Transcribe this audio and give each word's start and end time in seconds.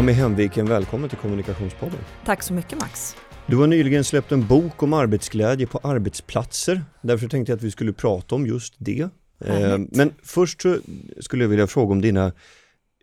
Ami 0.00 0.12
Hemviken, 0.12 0.66
välkommen 0.66 1.08
till 1.08 1.18
Kommunikationspodden. 1.18 1.98
Tack 2.24 2.42
så 2.42 2.52
mycket 2.52 2.80
Max. 2.80 3.16
Du 3.46 3.56
har 3.56 3.66
nyligen 3.66 4.04
släppt 4.04 4.32
en 4.32 4.46
bok 4.46 4.82
om 4.82 4.92
arbetsglädje 4.92 5.66
på 5.66 5.78
arbetsplatser. 5.82 6.84
Därför 7.02 7.28
tänkte 7.28 7.52
jag 7.52 7.56
att 7.56 7.62
vi 7.62 7.70
skulle 7.70 7.92
prata 7.92 8.34
om 8.34 8.46
just 8.46 8.74
det. 8.78 9.00
Eh, 9.00 9.08
Härligt. 9.54 9.96
Men 9.96 10.14
först 10.22 10.62
så 10.62 10.78
skulle 11.20 11.44
jag 11.44 11.48
vilja 11.48 11.66
fråga 11.66 11.92
om 11.92 12.00
dina 12.00 12.32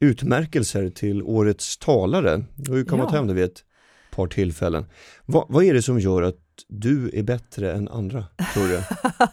utmärkelser 0.02 0.90
till 0.90 1.24
Årets 1.24 1.78
talare. 1.78 2.44
Du 2.56 2.72
har 2.72 2.78
ju 2.78 2.86
kommit 2.86 3.06
Ja. 3.12 3.16
hem 3.16 3.28
det 3.28 3.34
vid 3.34 3.44
ett 3.46 3.64
par 4.12 4.28
tillfällen. 4.28 4.86
Vad, 5.26 5.46
vad 5.50 5.64
är 5.64 5.74
det 5.74 5.82
som 5.82 6.00
gör 6.00 6.22
att 6.22 6.36
du 6.68 7.12
är 7.14 7.24
bättre 7.24 7.74
än 7.74 7.88
andra, 7.88 8.26
tror 8.54 8.68
du? 8.68 8.74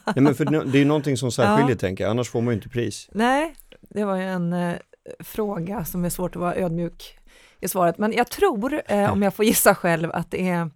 Nej, 0.07 0.23
men 0.23 0.35
för 0.35 0.45
det 0.45 0.77
är 0.79 0.81
ju 0.81 0.85
någonting 0.85 1.17
som 1.17 1.33
särskiljer, 1.33 1.71
Ja. 1.75 1.78
tänker 1.78 2.05
jag. 2.05 2.11
Annars 2.11 2.28
får 2.31 2.41
man 2.41 2.53
ju 2.55 2.56
inte 2.56 2.69
pris. 2.69 3.09
Nej, 3.12 3.55
det 3.81 4.05
var 4.05 4.17
ju 4.17 4.23
en 4.23 4.53
eh, 4.53 4.75
fråga 5.21 5.84
som 5.84 6.05
är 6.05 6.11
svårt 6.11 6.37
att 6.37 6.41
vara 6.43 6.55
ödmjuk 6.56 7.19
i 7.65 7.69
svaret, 7.69 7.98
men 7.98 8.12
jag 8.12 8.31
tror, 8.31 8.83
eh, 8.87 9.12
om 9.12 9.23
jag 9.23 9.34
får 9.34 9.45
gissa 9.45 9.75
själv, 9.75 10.11
att 10.15 10.31
det 10.31 10.48
är 10.48 10.70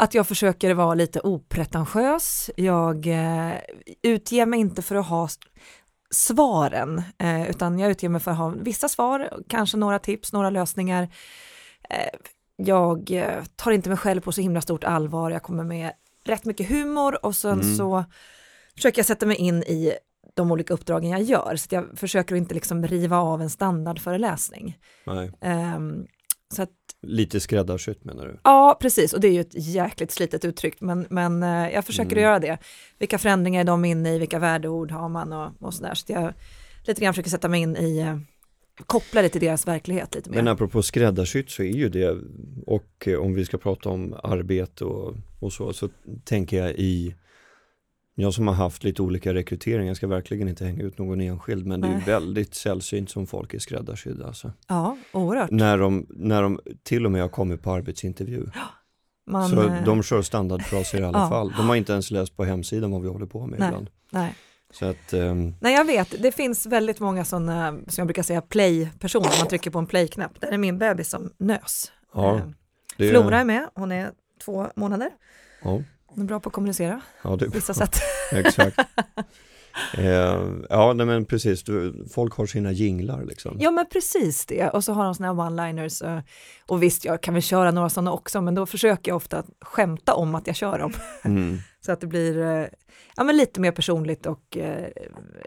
att 0.00 0.14
jag 0.14 0.26
försöker 0.26 0.74
vara 0.74 0.94
lite 0.94 1.20
opretentiös. 1.20 2.50
Jag 2.56 3.06
eh, 3.06 3.52
utger 4.02 4.46
mig 4.46 4.60
inte 4.60 4.82
för 4.82 4.94
att 4.96 5.06
ha 5.06 5.28
svaren, 6.10 7.02
eh, 7.18 7.50
utan 7.50 7.78
jag 7.78 7.90
utger 7.90 8.08
mig 8.08 8.20
för 8.20 8.30
att 8.30 8.36
ha 8.36 8.48
vissa 8.48 8.88
svar, 8.88 9.30
kanske 9.48 9.76
några 9.76 9.98
tips, 9.98 10.32
några 10.32 10.50
lösningar. 10.50 11.02
Eh, 11.90 12.18
jag 12.56 13.10
eh, 13.10 13.44
tar 13.56 13.70
inte 13.70 13.88
mig 13.88 13.98
själv 13.98 14.20
på 14.20 14.32
så 14.32 14.40
himla 14.40 14.60
stort 14.60 14.84
allvar, 14.84 15.30
jag 15.30 15.42
kommer 15.42 15.64
med 15.64 15.92
rätt 16.24 16.44
mycket 16.44 16.68
humor 16.68 17.26
och 17.26 17.36
sen 17.36 17.60
Mm. 17.60 17.76
så 17.76 18.04
försöker 18.74 18.98
jag 18.98 19.06
sätta 19.06 19.26
mig 19.26 19.36
in 19.36 19.62
i 19.62 19.92
de 20.38 20.50
olika 20.52 20.74
uppdragen 20.74 21.10
jag 21.10 21.22
gör, 21.22 21.56
så 21.56 21.74
jag 21.74 21.84
försöker 21.98 22.34
inte 22.36 22.54
liksom 22.54 22.86
riva 22.86 23.18
av 23.18 23.42
en 23.42 23.50
standardföreläsning. 23.50 24.78
Nej. 25.06 25.30
Ehm, 25.40 26.06
så 26.54 26.62
att, 26.62 26.70
Lite 27.02 27.40
skräddarsytt 27.40 28.04
menar 28.04 28.26
du? 28.26 28.40
ja, 28.44 28.78
precis, 28.80 29.12
och 29.12 29.20
det 29.20 29.28
är 29.28 29.32
ju 29.32 29.40
ett 29.40 29.54
jäkligt 29.54 30.10
slitet 30.10 30.44
uttryck, 30.44 30.80
men, 30.80 31.06
men 31.10 31.42
eh, 31.42 31.68
jag 31.74 31.84
försöker 31.84 32.12
Mm. 32.12 32.22
göra 32.24 32.38
det. 32.38 32.58
Vilka 32.98 33.18
förändringar 33.18 33.60
är 33.60 33.64
de 33.64 33.84
inne 33.84 34.14
i, 34.14 34.18
vilka 34.18 34.38
värdeord 34.38 34.90
har 34.90 35.08
man 35.08 35.32
och, 35.32 35.52
och 35.60 35.74
sådär. 35.74 35.94
Så 35.94 36.12
jag 36.12 36.32
lite 36.86 37.00
grann 37.00 37.14
försöker 37.14 37.30
sätta 37.30 37.48
mig 37.48 37.60
in 37.60 37.76
i, 37.76 37.98
eh, 37.98 38.18
koppla 38.86 39.22
det 39.22 39.28
till 39.28 39.40
deras 39.40 39.66
verklighet 39.66 40.14
lite 40.14 40.30
mer. 40.30 40.36
Men 40.36 40.48
apropå 40.48 40.82
skräddarsytt 40.82 41.50
så 41.50 41.62
är 41.62 41.72
ju 41.76 41.88
det, 41.88 42.16
och 42.66 43.08
eh, 43.08 43.18
om 43.18 43.34
vi 43.34 43.44
ska 43.44 43.58
prata 43.58 43.88
om 43.88 44.14
arbete 44.22 44.84
och, 44.84 45.14
och 45.40 45.52
så, 45.52 45.72
så 45.72 45.88
tänker 46.24 46.62
jag 46.64 46.70
i 46.70 47.14
jag 48.22 48.34
som 48.34 48.48
har 48.48 48.54
haft 48.54 48.84
lite 48.84 49.02
olika 49.02 49.34
rekryteringar, 49.34 49.94
ska 49.94 50.06
verkligen 50.06 50.48
inte 50.48 50.64
hänga 50.64 50.82
ut 50.82 50.98
någon 50.98 51.20
enskild, 51.20 51.66
men 51.66 51.80
det 51.80 51.88
är 51.88 51.92
Nej. 51.92 52.02
väldigt 52.06 52.54
sällsynt 52.54 53.10
som 53.10 53.26
folk 53.26 53.54
är 53.54 53.58
skräddarsydda. 53.58 54.26
Alltså. 54.26 54.52
Ja, 54.68 54.96
oerhört. 55.12 55.50
När, 55.50 55.78
de, 55.78 56.06
när 56.10 56.42
de 56.42 56.60
till 56.82 57.06
och 57.06 57.12
med 57.12 57.22
har 57.22 57.28
kommit 57.28 57.62
på 57.62 57.72
arbetsintervju. 57.72 58.46
Man, 59.26 59.48
så 59.48 59.62
eh, 59.68 59.84
de 59.84 60.02
kör 60.02 60.22
standardfraser 60.22 61.00
i 61.00 61.04
alla 61.04 61.18
Ja. 61.22 61.28
fall. 61.28 61.52
De 61.56 61.68
har 61.68 61.76
inte 61.76 61.92
ens 61.92 62.10
läst 62.10 62.36
på 62.36 62.44
hemsidan 62.44 62.90
vad 62.90 63.02
vi 63.02 63.08
håller 63.08 63.26
på 63.26 63.46
med 63.46 63.58
Nej. 63.58 63.68
ibland. 63.68 63.90
nej. 64.10 64.34
Så 64.70 64.86
att, 64.86 65.12
ehm, 65.12 65.54
nej, 65.60 65.74
jag 65.74 65.84
vet, 65.84 66.22
det 66.22 66.32
finns 66.32 66.66
väldigt 66.66 67.00
många 67.00 67.24
sådana, 67.24 67.72
som 67.72 67.82
jag 67.96 68.06
brukar 68.06 68.22
säga, 68.22 68.40
play-personer, 68.42 69.30
man 69.40 69.48
trycker 69.48 69.70
på 69.70 69.78
en 69.78 69.86
play-knapp. 69.86 70.40
Där 70.40 70.48
är 70.48 70.58
min 70.58 70.78
bebis 70.78 71.08
som 71.10 71.30
nös. 71.38 71.92
ja, 72.14 72.36
Eh, 72.36 72.42
det, 72.96 73.10
Flora 73.10 73.40
är 73.40 73.44
med, 73.44 73.68
hon 73.74 73.92
är 73.92 74.10
två 74.44 74.66
månader. 74.76 75.10
Ja, 75.62 75.82
Hon 76.08 76.24
är 76.24 76.28
bra 76.28 76.40
på 76.40 76.48
att 76.48 76.52
kommunicera 76.52 77.00
ja, 77.22 77.36
det, 77.36 77.44
på 77.44 77.50
vissa 77.50 77.74
sätt. 77.74 77.96
Exakt. 78.32 78.78
eh, 79.98 80.42
ja, 80.70 80.92
nej, 80.92 81.06
men 81.06 81.24
precis. 81.24 81.62
Du, 81.62 82.06
folk 82.14 82.34
har 82.34 82.46
sina 82.46 82.72
jinglar 82.72 83.24
liksom. 83.24 83.56
Ja 83.60 83.70
men 83.70 83.86
precis 83.92 84.46
det, 84.46 84.68
och 84.68 84.84
så 84.84 84.92
har 84.92 85.04
de 85.04 85.14
såna 85.14 85.28
här 85.28 85.34
one-liners 85.34 86.16
eh, 86.16 86.22
och 86.66 86.82
visst 86.82 87.04
jag 87.04 87.22
kan 87.22 87.34
väl 87.34 87.42
köra 87.42 87.70
några 87.70 87.88
sådana 87.88 88.12
också 88.12 88.40
men 88.40 88.54
då 88.54 88.66
försöker 88.66 89.10
jag 89.10 89.16
ofta 89.16 89.42
skämta 89.60 90.14
om 90.14 90.34
att 90.34 90.46
jag 90.46 90.56
kör 90.56 90.78
dem 90.78 90.92
Mm, 91.24 91.58
så 91.80 91.92
att 91.92 92.00
det 92.00 92.06
blir 92.06 92.38
eh, 92.42 92.66
ja, 93.16 93.24
men 93.24 93.36
lite 93.36 93.60
mer 93.60 93.72
personligt 93.72 94.26
och 94.26 94.56
eh, 94.56 94.88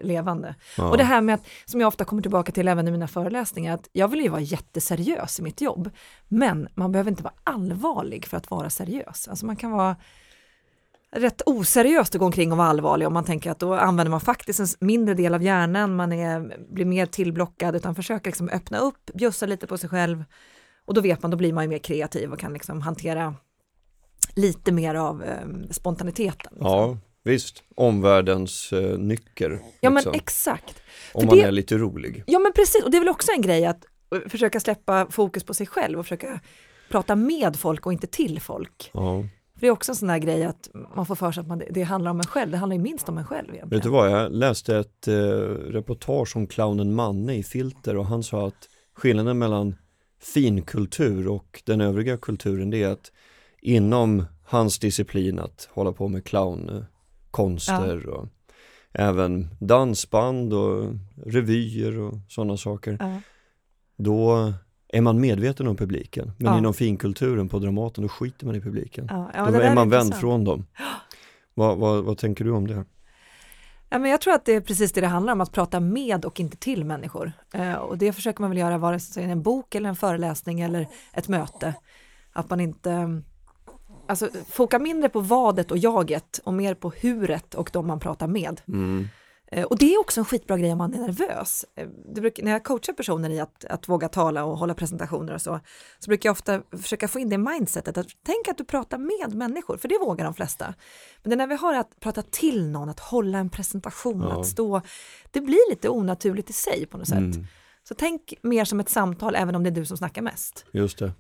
levande. 0.02 0.56
ja. 0.78 0.90
Och 0.90 0.98
det 0.98 1.04
här 1.04 1.22
med 1.22 1.36
att, 1.36 1.46
som 1.66 1.82
jag 1.82 1.88
ofta 1.88 2.06
kommer 2.06 2.22
tillbaka 2.22 2.52
till 2.52 2.68
även 2.68 2.88
i 2.88 2.92
mina 2.92 3.08
föreläsningar, 3.08 3.74
att 3.74 3.90
jag 3.92 4.08
vill 4.08 4.22
ju 4.22 4.30
vara 4.30 4.42
jätteseriös 4.42 5.40
i 5.40 5.44
mitt 5.44 5.62
jobb, 5.62 5.90
men 6.28 6.68
man 6.76 6.92
behöver 6.92 7.12
inte 7.12 7.24
vara 7.24 7.34
allvarlig 7.44 8.26
för 8.26 8.38
att 8.38 8.52
vara 8.52 8.70
seriös. 8.70 9.28
Alltså 9.28 9.46
man 9.46 9.56
kan 9.56 9.72
vara 9.72 9.96
rätt 11.16 11.42
oseriöst 11.46 12.16
att 12.16 12.20
gå 12.20 12.26
omkring 12.26 12.52
och 12.52 12.58
vara 12.58 12.68
allvarlig 12.68 13.08
om 13.08 13.14
man 13.14 13.26
tänker 13.26 13.52
att 13.52 13.60
då 13.60 13.74
använder 13.74 14.12
man 14.12 14.22
faktiskt 14.22 14.60
en 14.60 14.68
mindre 14.80 15.16
del 15.16 15.34
av 15.34 15.44
hjärnan, 15.44 15.96
man 15.96 16.12
är, 16.12 16.58
blir 16.74 16.86
mer 16.86 17.06
tillblockad 17.06 17.76
utan 17.76 17.96
försöker 17.96 18.26
liksom 18.26 18.50
öppna 18.50 18.78
upp, 18.78 19.12
bjussa 19.14 19.46
lite 19.46 19.68
på 19.68 19.78
sig 19.78 19.90
själv 19.90 20.24
och 20.86 20.94
då 20.94 21.02
vet 21.02 21.22
man, 21.22 21.32
då 21.32 21.38
blir 21.38 21.54
man 21.54 21.64
ju 21.64 21.70
mer 21.70 21.78
kreativ 21.78 22.32
och 22.32 22.40
kan 22.40 22.54
liksom 22.54 22.82
hantera 22.82 23.36
lite 24.36 24.72
mer 24.72 24.96
av 24.96 25.24
eh, 25.24 25.48
spontaniteten. 25.72 26.52
Liksom. 26.52 26.68
ja, 26.72 26.98
visst. 27.24 27.64
Omvärldens 27.76 28.74
eh, 28.74 28.98
nycker. 28.98 29.60
ja 29.80 29.90
men 29.90 29.96
liksom. 29.96 30.14
exakt. 30.16 30.82
Om 31.14 31.22
för 31.22 31.28
man 31.28 31.38
det- 31.38 31.44
är 31.44 31.52
lite 31.52 31.78
rolig. 31.78 32.24
Ja 32.28 32.40
men 32.40 32.54
precis, 32.54 32.84
och 32.84 32.92
det 32.92 32.98
är 32.98 33.02
väl 33.02 33.10
också 33.10 33.32
en 33.32 33.42
grej 33.42 33.66
att 33.66 33.86
eh, 34.16 34.30
försöka 34.30 34.60
släppa 34.60 35.08
fokus 35.10 35.44
på 35.44 35.54
sig 35.54 35.68
själv 35.68 36.00
och 36.00 36.06
försöka 36.06 36.40
prata 36.90 37.16
med 37.16 37.56
folk 37.56 37.86
och 37.86 37.94
inte 37.94 38.08
till 38.08 38.42
folk. 38.42 38.92
Ja. 38.94 39.24
För 39.62 39.66
det 39.66 39.70
är 39.70 39.72
också 39.72 39.92
en 39.92 39.96
sån 39.96 40.08
där 40.08 40.18
grej 40.18 40.44
att 40.44 40.70
man 40.96 41.06
får 41.06 41.16
för 41.16 41.32
sig 41.32 41.42
att 41.42 41.48
man, 41.48 41.62
det 41.70 41.84
handlar 41.84 42.12
om 42.12 42.18
en 42.18 42.26
själv, 42.26 42.52
det 42.52 42.58
handlar 42.58 42.76
ju 42.76 42.82
minst 42.82 43.10
om 43.10 43.18
en 43.18 43.26
själv 43.26 43.50
egentligen. 43.50 43.70
Vet 43.70 43.84
du 43.84 43.90
vad, 43.90 44.12
jag 44.12 44.32
läste 44.32 44.78
ett 44.78 45.08
eh, 45.08 45.14
reportage 45.14 46.36
om 46.36 46.48
clownen 46.48 46.94
Manne 46.94 47.36
i 47.36 47.44
Filter 47.44 47.98
och 47.98 48.06
han 48.06 48.24
sa 48.24 48.48
att 48.48 48.70
skillnaden 48.94 49.38
mellan 49.38 49.76
finkultur 50.22 51.28
och 51.28 51.62
den 51.66 51.82
övriga 51.82 52.18
kulturen 52.18 52.70
det 52.70 52.84
är 52.84 52.92
att 52.92 53.12
inom 53.62 54.26
hans 54.46 54.80
disciplin 54.80 55.40
att 55.40 55.70
hålla 55.72 55.92
på 55.92 56.08
med 56.08 56.26
clownkonster 56.26 58.10
och 58.10 58.28
även 58.94 59.50
dansband 59.60 60.54
och 60.54 60.94
revyer 61.26 62.00
och 62.00 62.14
sådana 62.28 62.58
saker. 62.58 62.98
Ja. 63.00 63.22
Då 63.98 64.54
är 64.94 65.02
man 65.02 65.22
medveten 65.22 65.68
om 65.68 65.76
publiken. 65.76 66.32
Men 66.38 66.52
Ja. 66.52 66.58
inom 66.58 66.74
finkulturen 66.74 67.50
på 67.50 67.60
Dramaten 67.60 68.02
då 68.04 68.10
skiter 68.10 68.46
man 68.46 68.56
i 68.56 68.62
publiken. 68.62 69.08
Ja, 69.10 69.32
ja, 69.34 69.52
då 69.52 69.60
är 69.60 69.76
man 69.76 69.90
vänd 69.90 70.06
intressant. 70.06 70.22
från 70.22 70.44
dem. 70.44 70.66
Vad, 71.54 71.78
vad, 71.78 72.04
vad 72.04 72.18
tänker 72.18 72.46
du 72.46 72.52
om 72.52 72.68
det? 72.68 72.86
Ja, 73.90 74.00
men 74.00 74.12
jag 74.12 74.22
tror 74.22 74.34
att 74.34 74.46
det 74.46 74.56
är 74.56 74.62
precis 74.62 74.92
det 74.92 75.02
det 75.02 75.08
handlar 75.08 75.34
om, 75.34 75.42
att 75.42 75.52
prata 75.52 75.80
med 75.80 76.26
och 76.26 76.40
inte 76.40 76.58
till 76.58 76.86
människor. 76.86 77.32
Eh, 77.54 77.74
och 77.74 77.98
det 77.98 78.14
försöker 78.14 78.42
man 78.42 78.50
väl 78.50 78.60
göra 78.60 78.78
vare 78.78 79.00
sig 79.00 79.24
en 79.24 79.42
bok 79.42 79.76
eller 79.76 79.90
en 79.90 79.96
föreläsning 79.96 80.62
eller 80.62 80.88
ett 81.14 81.28
möte. 81.28 81.74
Att 82.34 82.50
man 82.50 82.60
inte, 82.60 83.22
alltså 84.08 84.30
foka 84.50 84.80
mindre 84.80 85.10
på 85.10 85.20
vadet 85.20 85.72
och 85.72 85.78
jaget 85.78 86.40
och 86.44 86.54
mer 86.54 86.74
på 86.76 86.90
huret 87.02 87.56
och 87.56 87.70
de 87.74 87.88
man 87.88 88.00
pratar 88.00 88.28
med. 88.28 88.62
Mm. 88.68 89.08
Eh, 89.52 89.64
Och 89.64 89.78
det 89.78 89.94
är 89.94 90.00
också 90.00 90.22
en 90.22 90.26
skitbra 90.26 90.58
grej 90.58 90.72
om 90.72 90.78
man 90.78 90.94
är 90.94 91.00
nervös. 91.00 91.66
Eh, 91.76 91.88
brukar, 92.16 92.44
när 92.44 92.52
jag 92.52 92.64
coachar 92.64 92.94
personer 92.94 93.30
i 93.30 93.40
att, 93.40 93.66
att 93.66 93.90
våga 93.90 94.10
tala 94.10 94.44
och 94.44 94.58
hålla 94.58 94.74
presentationer 94.74 95.34
och 95.34 95.42
så, 95.42 95.60
så 96.00 96.08
brukar 96.10 96.30
jag 96.30 96.32
ofta 96.32 96.62
försöka 96.82 97.08
få 97.08 97.20
in 97.20 97.30
det 97.30 97.38
mindsetet 97.38 97.98
att 97.98 98.08
tänk 98.26 98.48
att 98.48 98.58
du 98.58 98.64
pratar 98.66 98.98
med 98.98 99.36
människor, 99.36 99.78
för 99.78 99.88
det 99.88 99.98
vågar 100.02 100.26
de 100.26 100.34
flesta. 100.34 100.74
Men 101.24 101.30
det 101.30 101.34
är 101.36 101.38
när 101.38 101.48
vi 101.48 101.56
har 101.56 101.74
att 101.74 102.00
prata 102.00 102.22
till 102.22 102.68
någon, 102.70 102.90
att 102.90 103.00
hålla 103.00 103.38
en 103.38 103.50
presentation, 103.50 104.22
Ja. 104.22 104.40
att 104.40 104.48
stå, 104.48 104.82
det 105.32 105.42
blir 105.42 105.70
lite 105.70 105.90
onaturligt 105.90 106.50
i 106.50 106.54
sig 106.54 106.86
på 106.86 106.98
något 106.98 107.08
sätt. 107.08 107.18
Mm. 107.18 107.46
Så 107.84 107.94
tänk 107.96 108.34
mer 108.44 108.66
som 108.66 108.80
ett 108.80 108.90
samtal, 108.90 109.36
även 109.36 109.56
om 109.56 109.64
det 109.64 109.70
är 109.70 109.72
du 109.72 109.86
som 109.86 109.98
snackar 109.98 110.22
mest. 110.22 110.66
Just 110.74 110.98
det. 111.00 111.12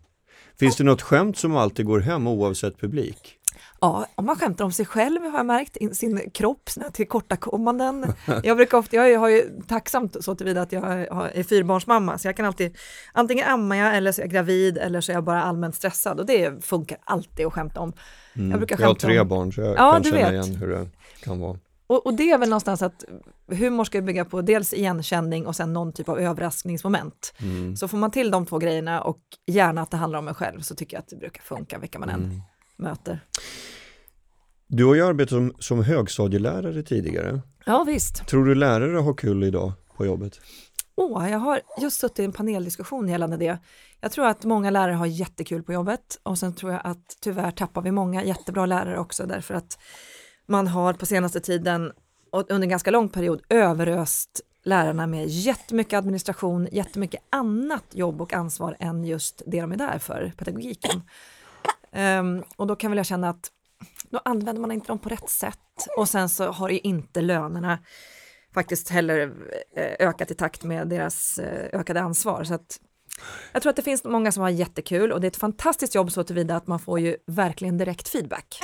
Finns 0.59 0.75
det 0.77 0.83
något 0.83 1.01
skämt 1.01 1.37
som 1.37 1.55
alltid 1.55 1.85
går 1.85 1.99
hem 1.99 2.27
oavsett 2.27 2.77
publik? 2.77 3.37
Ja, 3.81 4.05
om 4.15 4.25
man 4.25 4.35
skämtar 4.35 4.65
om 4.65 4.71
sig 4.71 4.85
själv 4.85 5.21
har 5.21 5.37
jag 5.39 5.45
märkt, 5.45 5.97
sin 5.97 6.31
kropp, 6.33 6.69
sina 6.69 6.89
tillkortakommanden. 6.89 8.13
Jag 8.43 8.57
brukar 8.57 8.77
ofta, 8.77 8.95
jag 8.95 9.19
har 9.19 9.29
ju 9.29 9.61
tacksamt 9.67 10.23
så 10.23 10.35
tillvida 10.35 10.61
att 10.61 10.71
jag 10.71 10.83
är 11.37 11.43
fyrbarnsmamma, 11.43 12.17
så 12.17 12.27
jag 12.27 12.37
kan 12.37 12.45
alltid, 12.45 12.77
antingen 13.13 13.47
amma 13.47 13.77
jag 13.77 13.97
eller 13.97 14.11
så 14.11 14.21
är 14.21 14.23
jag 14.23 14.31
gravid 14.31 14.77
eller 14.77 15.01
så 15.01 15.11
är 15.11 15.13
jag 15.13 15.23
bara 15.23 15.43
allmänt 15.43 15.75
stressad 15.75 16.19
och 16.19 16.25
det 16.25 16.65
funkar 16.65 16.97
alltid 17.03 17.45
att 17.45 17.53
skämta 17.53 17.79
om. 17.79 17.93
Mm. 18.33 18.51
Jag, 18.51 18.59
brukar 18.59 18.79
jag 18.79 18.87
har 18.87 18.95
tre 18.95 19.19
om, 19.19 19.27
barn 19.27 19.53
så 19.53 19.61
jag 19.61 19.77
ja, 19.77 19.91
kan 19.91 20.03
känna 20.03 20.31
igen 20.31 20.55
hur 20.55 20.67
det 20.67 20.87
kan 21.23 21.39
vara. 21.39 21.57
Och, 21.87 22.05
och, 22.05 22.13
det 22.13 22.31
är 22.31 22.37
väl 22.37 22.49
någonstans 22.49 22.81
att 22.81 23.05
humor 23.47 23.83
ska 23.83 24.01
bygga 24.01 24.25
på 24.25 24.41
dels 24.41 24.73
igenkänning 24.73 25.47
och 25.47 25.55
sen 25.55 25.73
någon 25.73 25.93
typ 25.93 26.09
av 26.09 26.19
överraskningsmoment. 26.19 27.33
Mm. 27.41 27.75
Så 27.75 27.87
får 27.87 27.97
man 27.97 28.11
till 28.11 28.31
de 28.31 28.45
två 28.45 28.57
grejerna 28.57 29.01
och 29.01 29.19
gärna 29.47 29.81
att 29.81 29.91
det 29.91 29.97
handlar 29.97 30.19
om 30.19 30.27
en 30.27 30.33
själv 30.33 30.61
så 30.61 30.75
tycker 30.75 30.97
jag 30.97 31.01
att 31.01 31.07
det 31.07 31.15
brukar 31.15 31.41
funka 31.41 31.79
vilka 31.79 31.99
man 31.99 32.09
än 32.09 32.23
mm. 32.23 32.41
Möter. 32.81 33.19
Du 34.67 34.85
har 34.85 34.95
ju 34.95 35.05
arbetat 35.05 35.29
som, 35.29 35.53
som 35.59 35.83
högstadielärare 35.83 36.83
tidigare. 36.83 37.41
Ja 37.65 37.83
visst. 37.83 38.27
Tror 38.27 38.45
du 38.45 38.55
lärare 38.55 38.97
har 38.97 39.13
kul 39.13 39.43
idag 39.43 39.71
på 39.97 40.05
jobbet? 40.05 40.39
Oh, 40.95 41.31
jag 41.31 41.39
har 41.39 41.61
just 41.81 41.99
suttit 41.99 42.19
i 42.19 42.23
en 42.23 42.31
paneldiskussion 42.31 43.07
gällande 43.07 43.37
det. 43.37 43.57
Jag 44.01 44.11
tror 44.11 44.27
att 44.27 44.43
många 44.43 44.69
lärare 44.69 44.93
har 44.93 45.05
jättekul 45.05 45.63
på 45.63 45.73
jobbet 45.73 46.19
och 46.23 46.37
sen 46.37 46.55
tror 46.55 46.71
jag 46.71 46.81
att 46.83 47.17
tyvärr 47.21 47.51
tappar 47.51 47.81
vi 47.81 47.91
många 47.91 48.23
jättebra 48.23 48.65
lärare 48.65 48.99
också 48.99 49.25
därför 49.25 49.53
att 49.53 49.79
man 50.47 50.67
har 50.67 50.93
på 50.93 51.05
senaste 51.05 51.39
tiden 51.39 51.91
och 52.31 52.51
under 52.51 52.65
en 52.65 52.69
ganska 52.69 52.91
lång 52.91 53.09
period 53.09 53.41
överöst 53.49 54.41
lärarna 54.63 55.07
med 55.07 55.27
jättemycket 55.27 55.97
administration, 55.97 56.67
jättemycket 56.71 57.21
annat 57.29 57.85
jobb 57.91 58.21
och 58.21 58.33
ansvar 58.33 58.77
än 58.79 59.03
just 59.03 59.41
det 59.45 59.61
de 59.61 59.71
är 59.71 59.77
där 59.77 59.99
för, 59.99 60.33
pedagogiken. 60.37 61.01
Um, 61.95 62.43
och 62.55 62.67
då 62.67 62.75
kan 62.75 62.91
väl 62.91 62.97
jag 62.97 63.05
känna 63.05 63.29
att 63.29 63.51
då 64.09 64.21
använder 64.25 64.61
man 64.61 64.71
inte 64.71 64.87
dem 64.87 64.99
på 64.99 65.09
rätt 65.09 65.29
sätt 65.29 65.57
och 65.97 66.09
sen 66.09 66.29
så 66.29 66.51
har 66.51 66.69
ju 66.69 66.79
inte 66.79 67.21
lönerna 67.21 67.79
faktiskt 68.53 68.89
heller 68.89 69.33
eh, 69.75 70.07
ökat 70.07 70.31
i 70.31 70.35
takt 70.35 70.63
med 70.63 70.87
deras 70.87 71.39
eh, 71.39 71.79
ökade 71.79 72.01
ansvar. 72.01 72.43
Så 72.43 72.53
att 72.53 72.79
jag 73.53 73.61
tror 73.61 73.69
att 73.69 73.75
det 73.75 73.81
finns 73.81 74.03
många 74.03 74.31
som 74.31 74.43
har 74.43 74.49
jättekul 74.49 75.11
och 75.11 75.21
det 75.21 75.27
är 75.27 75.29
ett 75.31 75.37
fantastiskt 75.37 75.95
jobb 75.95 76.11
så 76.11 76.23
tillvida 76.23 76.55
att 76.55 76.67
man 76.67 76.79
får 76.79 76.99
ju 76.99 77.17
verkligen 77.27 77.77
direkt 77.77 78.09
feedback. 78.09 78.59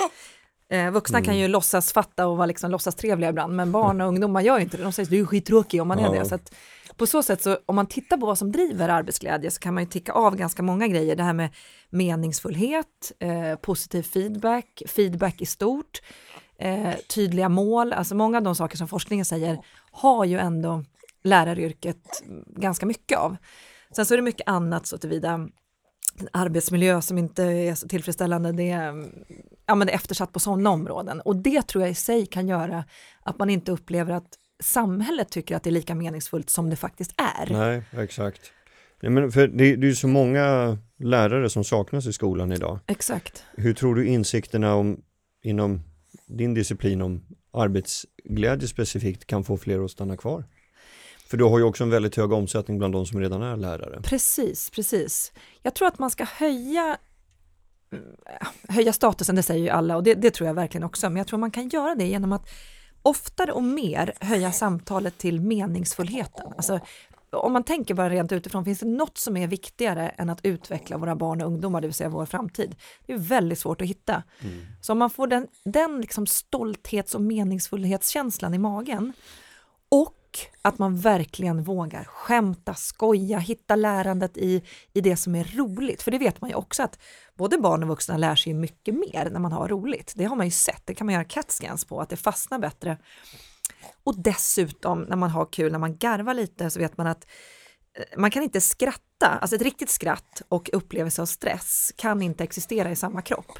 Eh, 0.69 0.91
vuxna 0.91 1.17
mm. 1.17 1.25
kan 1.25 1.37
ju 1.37 1.47
låtsas 1.47 1.93
fatta 1.93 2.27
och 2.27 2.37
vara 2.37 2.45
liksom 2.45 2.71
låtsas 2.71 2.95
trevliga 2.95 3.29
ibland, 3.29 3.55
men 3.55 3.71
barn 3.71 4.01
och 4.01 4.07
ungdomar 4.07 4.41
gör 4.41 4.59
inte 4.59 4.77
det. 4.77 4.83
De 4.83 4.91
säger 4.91 5.07
att 5.07 5.11
du 5.11 5.19
är 5.19 5.25
skittråkig 5.25 5.81
om 5.81 5.87
man 5.87 5.99
ja. 5.99 6.15
är 6.15 6.19
det. 6.19 6.25
Så 6.25 6.35
att, 6.35 6.53
på 6.97 7.07
så 7.07 7.23
sätt, 7.23 7.41
så, 7.41 7.57
om 7.65 7.75
man 7.75 7.85
tittar 7.85 8.17
på 8.17 8.25
vad 8.25 8.37
som 8.37 8.51
driver 8.51 8.89
arbetsglädje 8.89 9.51
så 9.51 9.59
kan 9.59 9.73
man 9.73 9.83
ju 9.83 9.89
ticka 9.89 10.11
av 10.11 10.35
ganska 10.35 10.63
många 10.63 10.87
grejer. 10.87 11.15
Det 11.15 11.23
här 11.23 11.33
med 11.33 11.49
meningsfullhet, 11.89 13.11
eh, 13.19 13.55
positiv 13.55 14.03
feedback, 14.03 14.83
feedback 14.87 15.41
i 15.41 15.45
stort, 15.45 16.01
eh, 16.59 16.95
tydliga 16.95 17.49
mål. 17.49 17.93
Alltså 17.93 18.15
många 18.15 18.37
av 18.37 18.43
de 18.43 18.55
saker 18.55 18.77
som 18.77 18.87
forskningen 18.87 19.25
säger 19.25 19.59
har 19.91 20.25
ju 20.25 20.37
ändå 20.37 20.83
läraryrket 21.23 22.23
ganska 22.47 22.85
mycket 22.85 23.17
av. 23.17 23.37
Sen 23.91 24.05
så 24.05 24.13
är 24.13 24.17
det 24.17 24.23
mycket 24.23 24.47
annat 24.47 24.87
så 24.87 24.97
tillvida 24.97 25.49
arbetsmiljö 26.31 27.01
som 27.01 27.17
inte 27.17 27.43
är 27.43 27.75
så 27.75 27.87
tillfredsställande, 27.87 28.51
det 28.51 28.69
är, 28.69 29.11
ja, 29.65 29.75
men 29.75 29.87
det 29.87 29.93
är 29.93 29.95
eftersatt 29.95 30.33
på 30.33 30.39
sådana 30.39 30.69
områden. 30.69 31.21
Och 31.21 31.35
det 31.35 31.67
tror 31.67 31.83
jag 31.83 31.91
i 31.91 31.95
sig 31.95 32.25
kan 32.25 32.47
göra 32.47 32.83
att 33.23 33.39
man 33.39 33.49
inte 33.49 33.71
upplever 33.71 34.13
att 34.13 34.37
samhället 34.59 35.29
tycker 35.29 35.55
att 35.55 35.63
det 35.63 35.69
är 35.69 35.71
lika 35.71 35.95
meningsfullt 35.95 36.49
som 36.49 36.69
det 36.69 36.75
faktiskt 36.75 37.13
är. 37.17 37.53
Nej, 37.53 37.81
exakt. 37.91 38.51
Ja, 38.99 39.09
men 39.09 39.31
för 39.31 39.47
det, 39.47 39.75
det 39.75 39.87
är 39.87 39.93
så 39.93 40.07
många 40.07 40.77
lärare 40.97 41.49
som 41.49 41.63
saknas 41.63 42.05
i 42.07 42.13
skolan 42.13 42.51
idag. 42.51 42.79
Exakt. 42.87 43.43
Hur 43.57 43.73
tror 43.73 43.95
du 43.95 44.07
insikterna 44.07 44.75
om, 44.75 45.01
inom 45.43 45.81
din 46.25 46.53
disciplin 46.53 47.01
om 47.01 47.25
arbetsglädje 47.53 48.67
specifikt 48.67 49.27
kan 49.27 49.43
få 49.43 49.57
fler 49.57 49.85
att 49.85 49.91
stanna 49.91 50.17
kvar? 50.17 50.43
För 51.27 51.37
du 51.37 51.43
har 51.43 51.57
ju 51.57 51.63
också 51.63 51.83
en 51.83 51.89
väldigt 51.89 52.15
hög 52.15 52.31
omsättning 52.31 52.77
bland 52.77 52.93
de 52.93 53.05
som 53.05 53.19
redan 53.19 53.41
är 53.41 53.57
lärare. 53.57 54.01
Precis, 54.03 54.69
precis. 54.69 55.31
Jag 55.61 55.73
tror 55.75 55.87
att 55.87 55.99
man 55.99 56.09
ska 56.09 56.25
höja 56.25 56.97
höja 58.67 58.93
statusen, 58.93 59.35
det 59.35 59.43
säger 59.43 59.63
ju 59.63 59.69
alla 59.69 59.95
och 59.95 60.03
det, 60.03 60.13
det, 60.13 60.31
tror 60.31 60.47
jag 60.47 60.53
verkligen 60.53 60.83
också, 60.83 61.09
men 61.09 61.17
jag 61.17 61.27
tror 61.27 61.39
man 61.39 61.51
kan 61.51 61.69
göra 61.69 61.95
det 61.95 62.05
genom 62.05 62.31
att 62.31 62.49
oftare 63.07 63.51
och 63.51 63.63
mer 63.63 64.13
höja 64.19 64.51
samtalet 64.51 65.17
till 65.17 65.41
meningsfullheten. 65.41 66.53
Alltså, 66.57 66.79
om 67.29 67.53
man 67.53 67.63
tänker 67.63 67.93
bara 67.93 68.09
rent 68.09 68.31
utifrån, 68.31 68.65
finns 68.65 68.79
det 68.79 68.85
något 68.85 69.17
som 69.17 69.37
är 69.37 69.47
viktigare 69.47 70.09
än 70.09 70.29
att 70.29 70.45
utveckla 70.45 70.97
våra 70.97 71.15
barn 71.15 71.41
och 71.41 71.47
ungdomar, 71.47 71.81
det 71.81 71.87
vill 71.87 71.93
säga 71.93 72.09
vår 72.09 72.25
framtid? 72.25 72.75
Det 73.05 73.13
är 73.13 73.17
väldigt 73.17 73.59
svårt 73.59 73.81
att 73.81 73.87
hitta. 73.87 74.23
Mm. 74.39 74.65
Så 74.81 74.91
om 74.91 74.99
man 74.99 75.09
får 75.09 75.27
den, 75.27 75.47
den 75.63 76.01
liksom 76.01 76.27
stolthets 76.27 77.15
och 77.15 77.21
meningsfullhetskänslan 77.21 78.53
i 78.53 78.57
magen 78.57 79.13
och 79.89 80.16
att 80.61 80.77
man 80.79 80.97
verkligen 80.97 81.63
vågar 81.63 82.03
skämta, 82.03 82.73
skoja, 82.73 83.39
hitta 83.39 83.75
lärandet 83.75 84.37
i, 84.37 84.63
i 84.93 85.01
det 85.01 85.17
som 85.17 85.35
är 85.35 85.43
roligt. 85.43 86.01
För 86.01 86.11
det 86.11 86.17
vet 86.17 86.41
man 86.41 86.49
ju 86.49 86.55
också 86.55 86.83
att 86.83 86.99
både 87.37 87.57
barn 87.57 87.83
och 87.83 87.89
vuxna 87.89 88.17
lär 88.17 88.35
sig 88.35 88.53
mycket 88.53 88.95
mer 88.95 89.29
när 89.31 89.39
man 89.39 89.51
har 89.51 89.67
roligt. 89.67 90.13
Det 90.15 90.25
har 90.25 90.35
man 90.35 90.45
ju 90.45 90.51
sett, 90.51 90.81
det 90.85 90.95
kan 90.95 91.07
man 91.07 91.13
göra 91.13 91.23
catscans 91.23 91.85
på, 91.85 92.01
att 92.01 92.09
det 92.09 92.17
fastnar 92.17 92.59
bättre. 92.59 92.97
Och 94.03 94.19
dessutom 94.19 95.01
när 95.01 95.15
man 95.15 95.29
har 95.29 95.45
kul, 95.45 95.71
när 95.71 95.79
man 95.79 95.97
garvar 95.97 96.33
lite 96.33 96.69
så 96.69 96.79
vet 96.79 96.97
man 96.97 97.07
att 97.07 97.27
eh, 97.93 98.19
man 98.19 98.31
kan 98.31 98.43
inte 98.43 98.61
skratta, 98.61 99.27
alltså 99.27 99.55
ett 99.55 99.61
riktigt 99.61 99.89
skratt 99.89 100.41
och 100.49 100.69
upplevelse 100.73 101.21
av 101.21 101.25
stress 101.25 101.93
kan 101.95 102.21
inte 102.21 102.43
existera 102.43 102.91
i 102.91 102.95
samma 102.95 103.21
kropp 103.21 103.59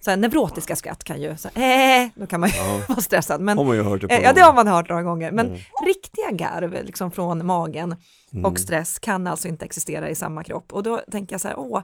så 0.00 0.10
här, 0.10 0.16
neurotiska 0.16 0.76
skratt 0.76 1.04
kan 1.04 1.22
ju, 1.22 1.36
så 1.36 1.48
här, 1.54 2.02
äh, 2.02 2.08
då 2.14 2.26
kan 2.26 2.40
man 2.40 2.48
ju 2.48 2.56
ja. 2.56 2.80
vara 2.88 3.00
stressad. 3.00 3.40
Men, 3.40 3.58
har 3.58 3.64
man 3.64 3.76
ju 3.76 3.82
hört 3.82 4.00
det 4.00 4.08
på 4.08 4.14
ja, 4.14 4.32
det 4.32 4.40
har 4.40 4.54
man 4.54 4.66
hört 4.66 4.88
några 4.88 5.02
gånger. 5.02 5.32
Men 5.32 5.46
mm. 5.46 5.58
riktiga 5.86 6.30
garv 6.30 6.84
liksom 6.84 7.10
från 7.10 7.46
magen 7.46 7.96
mm. 8.32 8.44
och 8.44 8.58
stress 8.58 8.98
kan 8.98 9.26
alltså 9.26 9.48
inte 9.48 9.64
existera 9.64 10.10
i 10.10 10.14
samma 10.14 10.44
kropp. 10.44 10.72
Och 10.72 10.82
då 10.82 11.00
tänker 11.10 11.34
jag 11.34 11.40
så 11.40 11.48
här, 11.48 11.58
åh, 11.58 11.82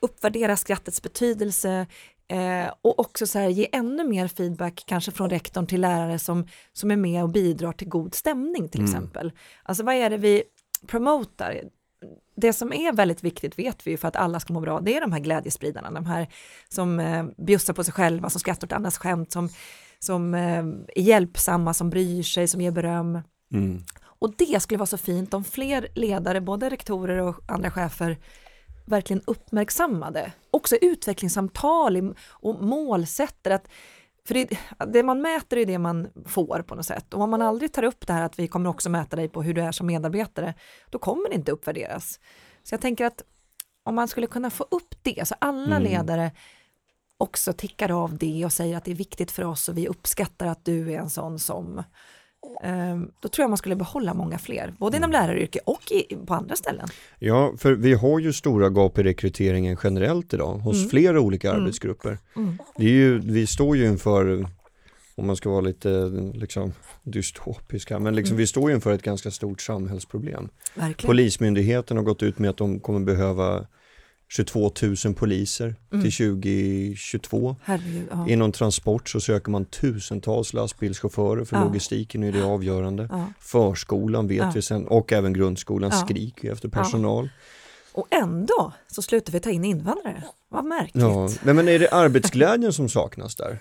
uppvärdera 0.00 0.56
skrattets 0.56 1.02
betydelse, 1.02 1.86
Eh, 2.30 2.72
och 2.82 2.98
också 2.98 3.26
så 3.26 3.38
här, 3.38 3.48
ge 3.48 3.68
ännu 3.72 4.04
mer 4.04 4.28
feedback 4.28 4.84
kanske 4.86 5.10
från 5.12 5.30
rektorn 5.30 5.66
till 5.66 5.80
lärare 5.80 6.18
som, 6.18 6.46
som 6.72 6.90
är 6.90 6.96
med 6.96 7.22
och 7.22 7.28
bidrar 7.28 7.72
till 7.72 7.88
god 7.88 8.14
stämning 8.14 8.68
till 8.68 8.80
mm. 8.80 8.90
exempel. 8.90 9.32
Alltså 9.62 9.84
vad 9.84 9.94
är 9.94 10.10
det 10.10 10.16
vi 10.16 10.42
promotar? 10.86 11.60
Det 12.36 12.52
som 12.52 12.72
är 12.72 12.92
väldigt 12.92 13.24
viktigt 13.24 13.58
vet 13.58 13.86
vi 13.86 13.90
ju 13.90 13.96
för 13.96 14.08
att 14.08 14.16
alla 14.16 14.40
ska 14.40 14.52
må 14.52 14.60
bra, 14.60 14.80
det 14.80 14.96
är 14.96 15.00
de 15.00 15.12
här 15.12 15.20
glädjespridarna, 15.20 15.90
de 15.90 16.06
här 16.06 16.28
som 16.68 17.00
eh, 17.00 17.24
bjussar 17.36 17.74
på 17.74 17.84
sig 17.84 17.94
själva, 17.94 18.30
som 18.30 18.40
skrattar 18.40 18.66
åt 18.66 18.72
andras 18.72 18.98
skämt, 18.98 19.32
som, 19.32 19.48
som 19.98 20.34
eh, 20.34 20.64
är 20.96 21.02
hjälpsamma, 21.02 21.74
som 21.74 21.90
bryr 21.90 22.22
sig, 22.22 22.48
som 22.48 22.60
ger 22.60 22.70
beröm. 22.70 23.20
Mm. 23.52 23.82
Och 24.00 24.34
det 24.36 24.60
skulle 24.62 24.78
vara 24.78 24.86
så 24.86 24.98
fint 24.98 25.34
om 25.34 25.44
fler 25.44 25.88
ledare, 25.94 26.40
både 26.40 26.70
rektorer 26.70 27.18
och 27.18 27.36
andra 27.48 27.70
chefer, 27.70 28.18
verkligen 28.86 29.22
uppmärksammade, 29.26 30.32
också 30.50 30.76
utvecklingssamtal 30.80 32.14
och 32.28 32.62
målsätter 32.62 33.50
att 33.50 33.68
för 34.28 34.34
det, 34.34 34.58
det, 34.86 35.02
man 35.02 35.20
mäter 35.20 35.56
är 35.56 35.66
det 35.66 35.78
man 35.78 36.08
får 36.26 36.62
på 36.62 36.74
något 36.74 36.86
sätt. 36.86 37.14
Och 37.14 37.20
om 37.20 37.30
man 37.30 37.42
aldrig 37.42 37.72
tar 37.72 37.82
upp 37.82 38.06
det 38.06 38.12
här 38.12 38.22
att 38.22 38.38
vi 38.38 38.48
kommer 38.48 38.70
också 38.70 38.90
mäta 38.90 39.16
dig 39.16 39.28
på 39.28 39.42
hur 39.42 39.54
du 39.54 39.60
är 39.60 39.72
som 39.72 39.86
medarbetare, 39.86 40.54
då 40.90 40.98
kommer 40.98 41.28
det 41.28 41.34
inte 41.34 41.52
uppvärderas. 41.52 42.20
Så 42.62 42.74
jag 42.74 42.80
tänker 42.80 43.04
att 43.04 43.22
om 43.84 43.94
man 43.94 44.08
skulle 44.08 44.26
kunna 44.26 44.50
få 44.50 44.66
upp 44.70 44.94
det, 45.02 45.28
så 45.28 45.34
alla 45.38 45.76
mm. 45.76 45.82
ledare 45.82 46.30
också 47.18 47.52
tickar 47.52 47.90
av 48.02 48.18
det 48.18 48.44
och 48.44 48.52
säger 48.52 48.76
att 48.76 48.84
det 48.84 48.90
är 48.90 48.94
viktigt 48.94 49.30
för 49.30 49.44
oss 49.44 49.68
och 49.68 49.78
vi 49.78 49.88
uppskattar 49.88 50.46
att 50.46 50.64
du 50.64 50.92
är 50.92 50.98
en 50.98 51.10
sån 51.10 51.38
som 51.38 51.82
då 53.20 53.28
tror 53.28 53.42
jag 53.42 53.50
man 53.50 53.58
skulle 53.58 53.76
behålla 53.76 54.14
många 54.14 54.38
fler, 54.38 54.74
både 54.78 54.96
inom 54.96 55.10
mm. 55.10 55.22
läraryrket 55.22 55.62
och 55.66 55.92
i, 55.92 56.16
på 56.26 56.34
andra 56.34 56.56
ställen. 56.56 56.88
Ja, 57.18 57.52
för 57.58 57.72
vi 57.72 57.94
har 57.94 58.18
ju 58.18 58.32
stora 58.32 58.68
gap 58.68 58.98
i 58.98 59.02
rekryteringen 59.02 59.76
generellt 59.84 60.34
idag 60.34 60.54
hos 60.54 60.76
mm. 60.76 60.88
flera 60.88 61.20
olika 61.20 61.50
mm. 61.50 61.62
arbetsgrupper. 61.62 62.18
Mm. 62.36 62.58
Det 62.76 62.84
är 62.84 62.90
ju, 62.90 63.18
vi 63.18 63.46
står 63.46 63.76
ju 63.76 63.86
inför, 63.86 64.46
om 65.14 65.26
man 65.26 65.36
ska 65.36 65.50
vara 65.50 65.60
lite 65.60 65.88
liksom, 66.34 66.72
dystopiska, 67.02 67.98
men 67.98 68.16
liksom, 68.16 68.34
mm. 68.34 68.38
vi 68.38 68.46
står 68.46 68.70
ju 68.70 68.74
inför 68.74 68.92
ett 68.92 69.02
ganska 69.02 69.30
stort 69.30 69.60
samhällsproblem. 69.60 70.48
Verkligen. 70.74 71.08
Polismyndigheten 71.08 71.96
har 71.96 72.04
gått 72.04 72.22
ut 72.22 72.38
med 72.38 72.50
att 72.50 72.56
de 72.56 72.80
kommer 72.80 73.00
behöva 73.00 73.66
22 74.28 74.72
000 75.04 75.14
poliser 75.14 75.74
mm. 75.92 76.04
till 76.04 76.12
2022. 76.12 77.56
Herregud, 77.62 78.08
ja. 78.10 78.28
Inom 78.28 78.52
transport 78.52 79.08
så 79.08 79.20
söker 79.20 79.50
man 79.50 79.64
tusentals 79.64 80.52
lastbilschaufförer 80.52 81.44
för 81.44 81.56
ja. 81.56 81.64
logistiken 81.64 82.22
är 82.22 82.32
det 82.32 82.44
avgörande. 82.44 83.08
Ja. 83.10 83.26
Förskolan 83.40 84.28
vet 84.28 84.56
vi 84.56 84.62
sen 84.62 84.86
och 84.88 85.12
även 85.12 85.32
grundskolan 85.32 85.92
skriker 85.92 86.52
efter 86.52 86.68
personal. 86.68 87.28
Och 87.92 88.06
ändå 88.10 88.72
så 88.86 89.02
slutar 89.02 89.32
vi 89.32 89.40
ta 89.40 89.50
in 89.50 89.64
invandrare. 89.64 90.24
Vad 90.48 90.64
märkligt. 90.64 91.02
Ja. 91.02 91.28
men 91.52 91.68
är 91.68 91.78
det 91.78 91.88
arbetsglädjen 91.88 92.72
som 92.72 92.88
saknas 92.88 93.36
där? 93.36 93.58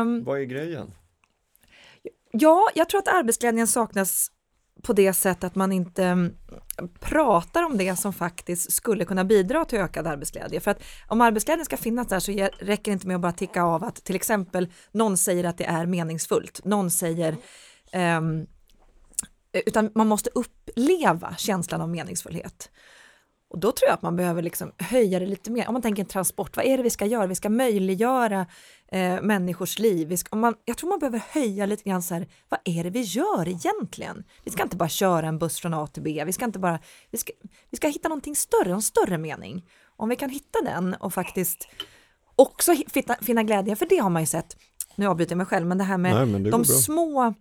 um, 0.00 0.24
Vad 0.24 0.40
är 0.40 0.44
grejen? 0.44 0.92
Ja, 2.32 2.68
jag 2.74 2.88
tror 2.88 2.98
att 2.98 3.08
arbetsglädjen 3.08 3.66
saknas 3.66 4.30
på 4.82 4.92
det 4.92 5.12
sättet 5.12 5.44
att 5.44 5.54
man 5.54 5.72
inte 5.72 6.04
mm, 6.04 6.34
pratar 7.00 7.62
om 7.62 7.78
det 7.78 7.96
som 7.96 8.12
faktiskt 8.12 8.72
skulle 8.72 9.04
kunna 9.04 9.24
bidra 9.24 9.64
till 9.64 9.78
ökad 9.78 10.06
arbetsglädje. 10.06 10.60
För 10.60 10.70
att 10.70 10.82
om 11.06 11.20
arbetsglädjen 11.20 11.64
ska 11.64 11.76
finnas 11.76 12.06
där 12.06 12.20
så 12.20 12.32
räcker 12.58 12.90
det 12.90 12.92
inte 12.92 13.06
med 13.06 13.14
att 13.14 13.22
bara 13.22 13.32
ticka 13.32 13.62
av 13.62 13.84
att 13.84 14.04
till 14.04 14.16
exempel 14.16 14.68
någon 14.92 15.16
säger 15.16 15.44
att 15.44 15.58
det 15.58 15.64
är 15.64 15.86
meningsfullt, 15.86 16.64
någon 16.64 16.90
säger 16.90 17.36
um, 18.18 18.46
utan 19.52 19.90
man 19.94 20.08
måste 20.08 20.30
uppleva 20.34 21.34
känslan 21.36 21.80
av 21.80 21.88
meningsfullhet. 21.88 22.70
Och 23.50 23.58
då 23.58 23.72
tror 23.72 23.88
jag 23.88 23.94
att 23.94 24.02
man 24.02 24.16
behöver 24.16 24.42
liksom 24.42 24.72
höja 24.78 25.18
det 25.18 25.26
lite 25.26 25.50
mer. 25.50 25.68
Om 25.68 25.72
man 25.72 25.82
tänker 25.82 26.04
transport, 26.04 26.56
vad 26.56 26.66
är 26.66 26.76
det 26.76 26.82
vi 26.82 26.90
ska 26.90 27.06
göra? 27.06 27.26
Vi 27.26 27.34
ska 27.34 27.48
möjliggöra 27.48 28.46
eh, 28.92 29.22
människors 29.22 29.78
liv. 29.78 30.08
Vi 30.08 30.16
ska, 30.16 30.36
man, 30.36 30.54
jag 30.64 30.76
tror 30.76 30.90
man 30.90 30.98
behöver 30.98 31.22
höja 31.28 31.66
lite 31.66 31.88
grann 31.88 32.02
så 32.02 32.14
här, 32.14 32.28
vad 32.48 32.60
är 32.64 32.84
det 32.84 32.90
vi 32.90 33.00
gör 33.00 33.48
egentligen? 33.48 34.24
Vi 34.44 34.50
ska 34.50 34.62
inte 34.62 34.76
bara 34.76 34.88
köra 34.88 35.26
en 35.26 35.38
buss 35.38 35.60
från 35.60 35.74
A 35.74 35.86
till 35.86 36.02
B, 36.02 36.22
vi 36.26 36.32
ska 36.32 36.44
inte 36.44 36.58
bara, 36.58 36.78
vi 37.10 37.18
ska, 37.18 37.32
vi 37.70 37.76
ska 37.76 37.88
hitta 37.88 38.08
någonting 38.08 38.36
större, 38.36 38.72
en 38.72 38.82
större 38.82 39.18
mening. 39.18 39.64
Om 39.96 40.08
vi 40.08 40.16
kan 40.16 40.30
hitta 40.30 40.60
den 40.64 40.94
och 40.94 41.14
faktiskt 41.14 41.68
också 42.36 42.74
finna, 42.88 43.16
finna 43.20 43.42
glädje, 43.42 43.76
för 43.76 43.86
det 43.86 43.98
har 43.98 44.10
man 44.10 44.22
ju 44.22 44.26
sett, 44.26 44.56
nu 44.96 45.06
avbryter 45.06 45.32
jag 45.32 45.36
mig 45.36 45.46
själv, 45.46 45.66
men 45.66 45.78
det 45.78 45.84
här 45.84 45.98
med 45.98 46.28
Nej, 46.28 46.40
det 46.40 46.50
de 46.50 46.64
små, 46.64 47.34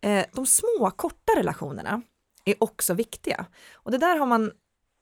eh, 0.00 0.24
de 0.34 0.46
små 0.46 0.90
korta 0.96 1.32
relationerna 1.36 2.02
är 2.44 2.62
också 2.62 2.94
viktiga. 2.94 3.46
Och 3.72 3.90
det 3.90 3.98
där 3.98 4.16
har 4.18 4.26
man 4.26 4.50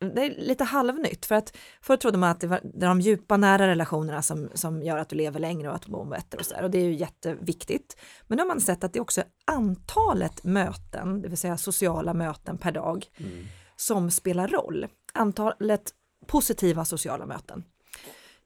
det 0.01 0.25
är 0.25 0.35
lite 0.39 0.65
halvnytt 0.65 1.27
för 1.27 1.35
att 1.35 1.57
förr 1.81 1.97
trodde 1.97 2.19
man 2.19 2.31
att 2.31 2.41
det 2.41 2.47
var, 2.47 2.61
de 2.65 3.01
djupa 3.01 3.37
nära 3.37 3.67
relationerna 3.67 4.23
som, 4.23 4.49
som 4.55 4.83
gör 4.83 4.99
att 4.99 5.09
du 5.09 5.17
lever 5.17 5.41
längre 5.41 5.69
och 5.69 5.75
att 5.75 5.83
du 5.83 5.93
mår 5.93 6.05
bättre 6.05 6.39
och 6.39 6.45
så 6.45 6.55
där. 6.55 6.63
och 6.63 6.71
det 6.71 6.79
är 6.79 6.85
ju 6.85 6.95
jätteviktigt. 6.95 7.97
Men 8.27 8.37
nu 8.37 8.43
har 8.43 8.49
man 8.49 8.61
sett 8.61 8.85
att 8.85 8.93
det 8.93 8.99
är 8.99 9.01
också 9.01 9.23
antalet 9.45 10.45
möten, 10.45 11.23
det 11.23 11.29
vill 11.29 11.39
säga 11.39 11.57
sociala 11.57 12.15
möten 12.15 12.59
per 12.59 12.73
dag, 12.73 13.07
mm. 13.17 13.47
som 13.77 14.11
spelar 14.11 14.49
roll. 14.49 14.87
Antalet 15.13 15.91
positiva 16.27 16.85
sociala 16.85 17.27
möten. 17.27 17.65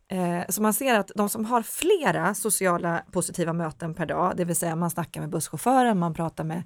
Eh, 0.08 0.42
så 0.49 0.62
man 0.62 0.75
ser 0.75 0.94
att 0.94 1.11
de 1.14 1.28
som 1.28 1.44
har 1.44 1.62
flera 1.62 2.34
sociala 2.34 3.04
positiva 3.12 3.52
möten 3.52 3.94
per 3.94 4.06
dag, 4.06 4.32
det 4.37 4.44
vill 4.44 4.56
säga 4.56 4.76
man 4.76 4.90
snackar 4.90 5.20
med 5.20 5.30
busschauffören, 5.30 5.99
man 5.99 6.14
pratar 6.14 6.44
med, 6.44 6.62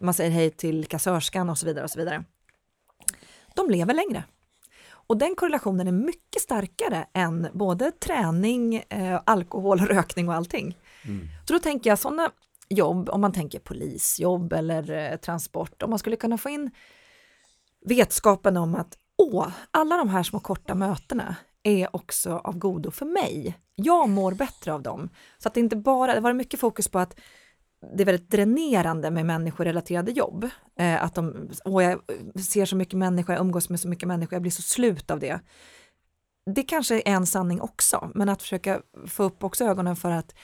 man 0.00 0.14
säger 0.14 0.30
hej 0.30 0.50
till 0.50 0.86
kassörskan 0.86 1.50
och 1.50 1.58
så 1.58 1.66
vidare 1.66 1.84
och 1.84 1.90
så 1.90 1.98
vidare 1.98 2.24
de 3.56 3.70
lever 3.70 3.94
längre. 3.94 4.24
Och 5.06 5.16
den 5.16 5.34
korrelationen 5.34 5.88
är 5.88 5.92
mycket 5.92 6.42
starkare 6.42 7.06
än 7.14 7.48
både 7.52 7.92
träning, 7.92 8.74
eh, 8.88 9.20
alkohol, 9.26 9.80
rökning 9.86 10.28
och 10.28 10.34
allting. 10.34 10.76
Mm. 11.04 11.28
Så 11.46 11.52
då 11.52 11.58
tänker 11.58 11.90
jag 11.90 11.98
sådana 11.98 12.30
jobb, 12.68 13.08
om 13.08 13.20
man 13.20 13.32
tänker 13.32 13.58
polisjobb 13.58 14.52
eller 14.52 14.90
eh, 14.90 15.16
transport, 15.16 15.82
om 15.82 15.90
man 15.90 15.98
skulle 15.98 16.16
kunna 16.16 16.38
få 16.38 16.48
in 16.48 16.70
vetskapen 17.84 18.56
om 18.56 18.74
att 18.74 18.98
åh, 19.18 19.48
alla 19.70 19.96
de 19.96 20.08
här 20.08 20.22
små 20.22 20.40
korta 20.40 20.74
mötena 20.74 21.36
är 21.62 21.96
också 21.96 22.36
av 22.36 22.58
godo 22.58 22.90
för 22.90 23.06
mig. 23.06 23.58
Jag 23.74 24.08
mår 24.08 24.32
bättre 24.32 24.72
av 24.72 24.82
dem. 24.82 25.08
Så 25.38 25.48
att 25.48 25.54
det 25.54 25.60
inte 25.60 25.76
bara, 25.76 26.14
det 26.14 26.20
var 26.20 26.32
mycket 26.32 26.60
fokus 26.60 26.88
på 26.88 26.98
att 26.98 27.20
det 27.94 28.02
är 28.02 28.04
väldigt 28.04 28.30
dränerande 28.30 29.10
med 29.10 29.26
människorelaterade 29.26 30.10
jobb. 30.10 30.50
Eh, 30.78 31.02
att 31.02 31.14
de, 31.14 31.50
åh, 31.64 31.84
jag 31.84 32.00
ser 32.44 32.66
så 32.66 32.76
mycket 32.76 32.98
människor, 32.98 33.34
jag 33.34 33.40
umgås 33.40 33.68
med 33.68 33.80
så 33.80 33.88
mycket 33.88 34.08
människor, 34.08 34.34
jag 34.34 34.42
blir 34.42 34.52
så 34.52 34.62
slut 34.62 35.10
av 35.10 35.18
det. 35.18 35.40
Det 36.54 36.62
kanske 36.62 36.96
är 36.96 37.02
en 37.08 37.26
sanning 37.26 37.60
också, 37.60 38.10
men 38.14 38.28
att 38.28 38.42
försöka 38.42 38.80
få 39.06 39.22
upp 39.22 39.44
också 39.44 39.64
ögonen 39.64 39.96
för 39.96 40.10
att 40.10 40.34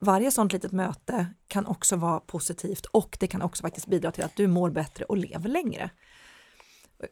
varje 0.00 0.30
sånt 0.30 0.52
litet 0.52 0.72
möte 0.72 1.26
kan 1.48 1.66
också 1.66 1.96
vara 1.96 2.20
positivt 2.20 2.86
och 2.86 3.16
det 3.20 3.26
kan 3.26 3.42
också 3.42 3.62
faktiskt 3.62 3.86
bidra 3.86 4.10
till 4.10 4.24
att 4.24 4.36
du 4.36 4.46
mår 4.46 4.70
bättre 4.70 5.04
och 5.04 5.16
lever 5.16 5.48
längre. 5.48 5.90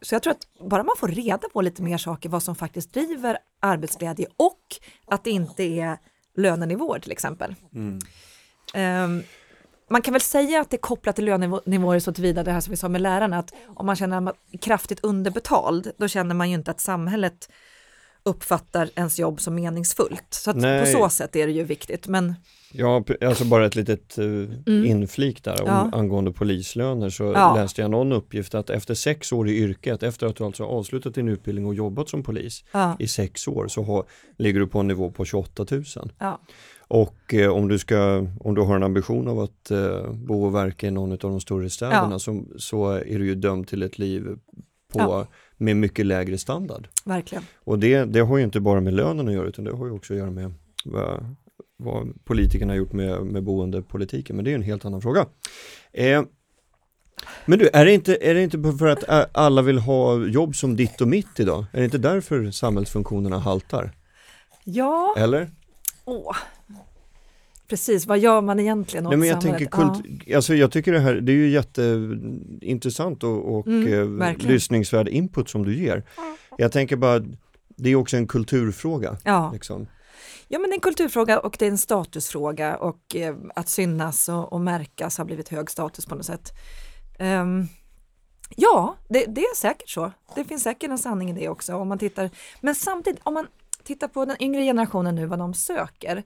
Så 0.02 0.14
jag 0.14 0.22
tror 0.22 0.30
att 0.30 0.70
bara 0.70 0.82
man 0.82 0.96
får 0.98 1.08
reda 1.08 1.48
på 1.52 1.60
lite 1.60 1.82
mer 1.82 1.98
saker, 1.98 2.28
vad 2.28 2.42
som 2.42 2.54
faktiskt 2.54 2.92
driver 2.92 3.38
arbetsglädje 3.60 4.26
och 4.36 4.62
att 5.06 5.24
det 5.24 5.30
inte 5.30 5.62
är 5.62 5.98
lönenivåer 6.36 6.98
till 6.98 7.12
exempel. 7.12 7.54
Mm. 7.74 7.98
Um, 9.04 9.22
man 9.90 10.02
kan 10.02 10.12
väl 10.12 10.20
säga 10.20 10.60
att 10.60 10.70
det 10.70 10.76
är 10.76 10.80
kopplat 10.80 11.16
till 11.16 11.24
lönenivåer 11.24 11.98
så 11.98 12.12
tillvida 12.12 12.42
det 12.44 12.52
här 12.52 12.60
som 12.60 12.70
vi 12.70 12.76
sa 12.76 12.88
med 12.88 13.00
lärarna, 13.00 13.38
att 13.38 13.54
om 13.66 13.86
man 13.86 13.96
känner 13.96 14.16
är 14.16 14.58
kraftigt 14.58 15.00
underbetald, 15.02 15.92
då 15.98 16.08
känner 16.08 16.34
man 16.34 16.50
ju 16.50 16.54
inte 16.54 16.70
att 16.70 16.80
samhället 16.80 17.48
uppfattar 18.26 18.90
ens 18.94 19.18
jobb 19.18 19.40
som 19.40 19.54
meningsfullt. 19.54 20.26
Så 20.30 20.52
på 20.52 20.86
så 20.92 21.08
sätt 21.08 21.36
är 21.36 21.46
det 21.46 21.52
ju 21.52 21.64
viktigt. 21.64 22.08
Men... 22.08 22.34
Ja, 22.72 23.04
alltså 23.20 23.44
bara 23.44 23.66
ett 23.66 23.74
litet 23.74 24.18
uh, 24.18 24.50
mm. 24.66 24.84
inflik 24.84 25.44
där 25.44 25.62
om, 25.62 25.68
ja. 25.68 25.90
angående 25.92 26.32
polislöner 26.32 27.10
så 27.10 27.24
ja. 27.24 27.54
läste 27.54 27.80
jag 27.80 27.90
någon 27.90 28.12
uppgift 28.12 28.54
att 28.54 28.70
efter 28.70 28.94
sex 28.94 29.32
år 29.32 29.48
i 29.48 29.56
yrket, 29.56 30.02
efter 30.02 30.26
att 30.26 30.36
du 30.36 30.44
alltså 30.44 30.64
avslutat 30.64 31.14
din 31.14 31.28
utbildning 31.28 31.66
och 31.66 31.74
jobbat 31.74 32.08
som 32.08 32.22
polis 32.22 32.64
ja. 32.72 32.96
i 32.98 33.08
sex 33.08 33.48
år 33.48 33.68
så 33.68 33.82
har, 33.82 34.04
ligger 34.38 34.60
du 34.60 34.66
på 34.66 34.78
en 34.78 34.88
nivå 34.88 35.10
på 35.10 35.24
28 35.24 35.66
000. 35.70 35.84
Och 36.88 37.34
eh, 37.34 37.50
om, 37.50 37.68
du 37.68 37.78
ska, 37.78 38.26
om 38.40 38.54
du 38.54 38.60
har 38.60 38.76
en 38.76 38.82
ambition 38.82 39.28
av 39.28 39.40
att 39.40 39.70
eh, 39.70 40.10
bo 40.12 40.44
och 40.44 40.54
verka 40.54 40.86
i 40.86 40.90
någon 40.90 41.12
av 41.12 41.18
de 41.18 41.40
större 41.40 41.70
städerna 41.70 42.08
ja. 42.10 42.18
så, 42.18 42.44
så, 42.58 42.90
är 42.90 43.18
du 43.18 43.26
ju 43.26 43.34
dömd 43.34 43.68
till 43.68 43.82
ett 43.82 43.98
liv 43.98 44.38
på, 44.92 44.98
ja. 44.98 45.26
med 45.56 45.76
mycket 45.76 46.06
lägre 46.06 46.38
standard. 46.38 46.88
Verkligen. 47.04 47.44
Och 47.64 47.78
det, 47.78 48.04
det 48.04 48.20
har 48.20 48.38
ju 48.38 48.44
inte 48.44 48.60
bara 48.60 48.80
med 48.80 48.94
lönen 48.94 49.28
att 49.28 49.34
göra 49.34 49.46
utan 49.46 49.64
det 49.64 49.76
har 49.76 49.86
ju 49.86 49.92
också 49.92 50.12
att 50.12 50.18
göra 50.18 50.30
med 50.30 50.52
vad, 50.84 51.34
vad 51.76 52.24
politikerna 52.24 52.72
har 52.72 52.78
gjort 52.78 52.92
med, 52.92 53.26
med 53.26 53.42
boendepolitiken. 53.42 54.36
Men 54.36 54.44
det 54.44 54.50
är 54.50 54.54
en 54.54 54.62
helt 54.62 54.84
annan 54.84 55.02
fråga. 55.02 55.26
Eh, 55.92 56.22
men 57.46 57.58
du, 57.58 57.68
är 57.72 57.84
det, 57.84 57.92
inte, 57.94 58.18
är 58.20 58.34
det 58.34 58.42
inte 58.42 58.72
för 58.78 58.86
att 58.86 59.04
alla 59.36 59.62
vill 59.62 59.78
ha 59.78 60.26
jobb 60.26 60.56
som 60.56 60.76
ditt 60.76 61.00
och 61.00 61.08
mitt 61.08 61.40
idag? 61.40 61.64
Är 61.72 61.78
det 61.78 61.84
inte 61.84 61.98
därför 61.98 62.50
samhällsfunktionerna 62.50 63.38
haltar? 63.38 63.92
Ja. 64.64 65.14
Eller? 65.18 65.50
Åh, 66.06 66.36
Precis, 67.68 68.06
vad 68.06 68.18
gör 68.18 68.40
man 68.40 68.60
egentligen 68.60 69.06
åt 69.06 69.10
Nej, 69.10 69.18
men 69.18 69.28
jag 69.28 69.42
samhället? 69.42 69.72
Tänker 69.72 70.02
kult, 70.02 70.22
ja. 70.26 70.36
alltså 70.36 70.54
jag 70.54 70.72
tycker 70.72 70.92
det 70.92 71.00
här, 71.00 71.14
det 71.14 71.32
är 71.32 71.36
ju 71.36 71.48
jätteintressant 71.48 73.24
och, 73.24 73.56
och 73.56 73.66
mm, 73.66 74.22
eh, 74.22 74.36
lyssningsvärd 74.36 75.08
input 75.08 75.48
som 75.48 75.64
du 75.64 75.74
ger. 75.74 76.04
Jag 76.58 76.72
tänker 76.72 76.96
bara, 76.96 77.22
det 77.68 77.90
är 77.90 77.96
också 77.96 78.16
en 78.16 78.26
kulturfråga. 78.26 79.16
Ja. 79.24 79.50
Liksom. 79.52 79.86
Ja 80.48 80.58
men 80.58 80.70
det 80.70 80.72
är 80.72 80.76
en 80.76 80.80
kulturfråga 80.80 81.38
och 81.38 81.56
det 81.58 81.66
är 81.66 81.70
en 81.70 81.78
statusfråga 81.78 82.76
och 82.76 83.16
eh, 83.16 83.34
att 83.54 83.68
synas 83.68 84.28
och, 84.28 84.52
och, 84.52 84.60
märkas 84.60 85.18
har 85.18 85.24
blivit 85.24 85.48
hög 85.48 85.70
status 85.70 86.06
på 86.06 86.14
något 86.14 86.26
sätt. 86.26 86.52
Um, 87.18 87.68
ja, 88.56 88.96
det, 89.08 89.24
det, 89.28 89.40
är 89.40 89.56
säkert 89.56 89.88
så. 89.88 90.12
Det 90.34 90.44
finns 90.44 90.62
säkert 90.62 90.90
en 90.90 90.98
sanning 90.98 91.30
i 91.30 91.32
det 91.32 91.48
också 91.48 91.74
om 91.74 91.88
man 91.88 91.98
tittar. 91.98 92.30
Men 92.60 92.74
samtidigt, 92.74 93.20
om 93.22 93.34
man 93.34 93.46
Titta 93.86 94.08
på 94.08 94.24
den 94.24 94.42
yngre 94.42 94.64
generationen 94.64 95.14
nu, 95.14 95.26
vad 95.26 95.38
de 95.38 95.54
söker. 95.54 96.16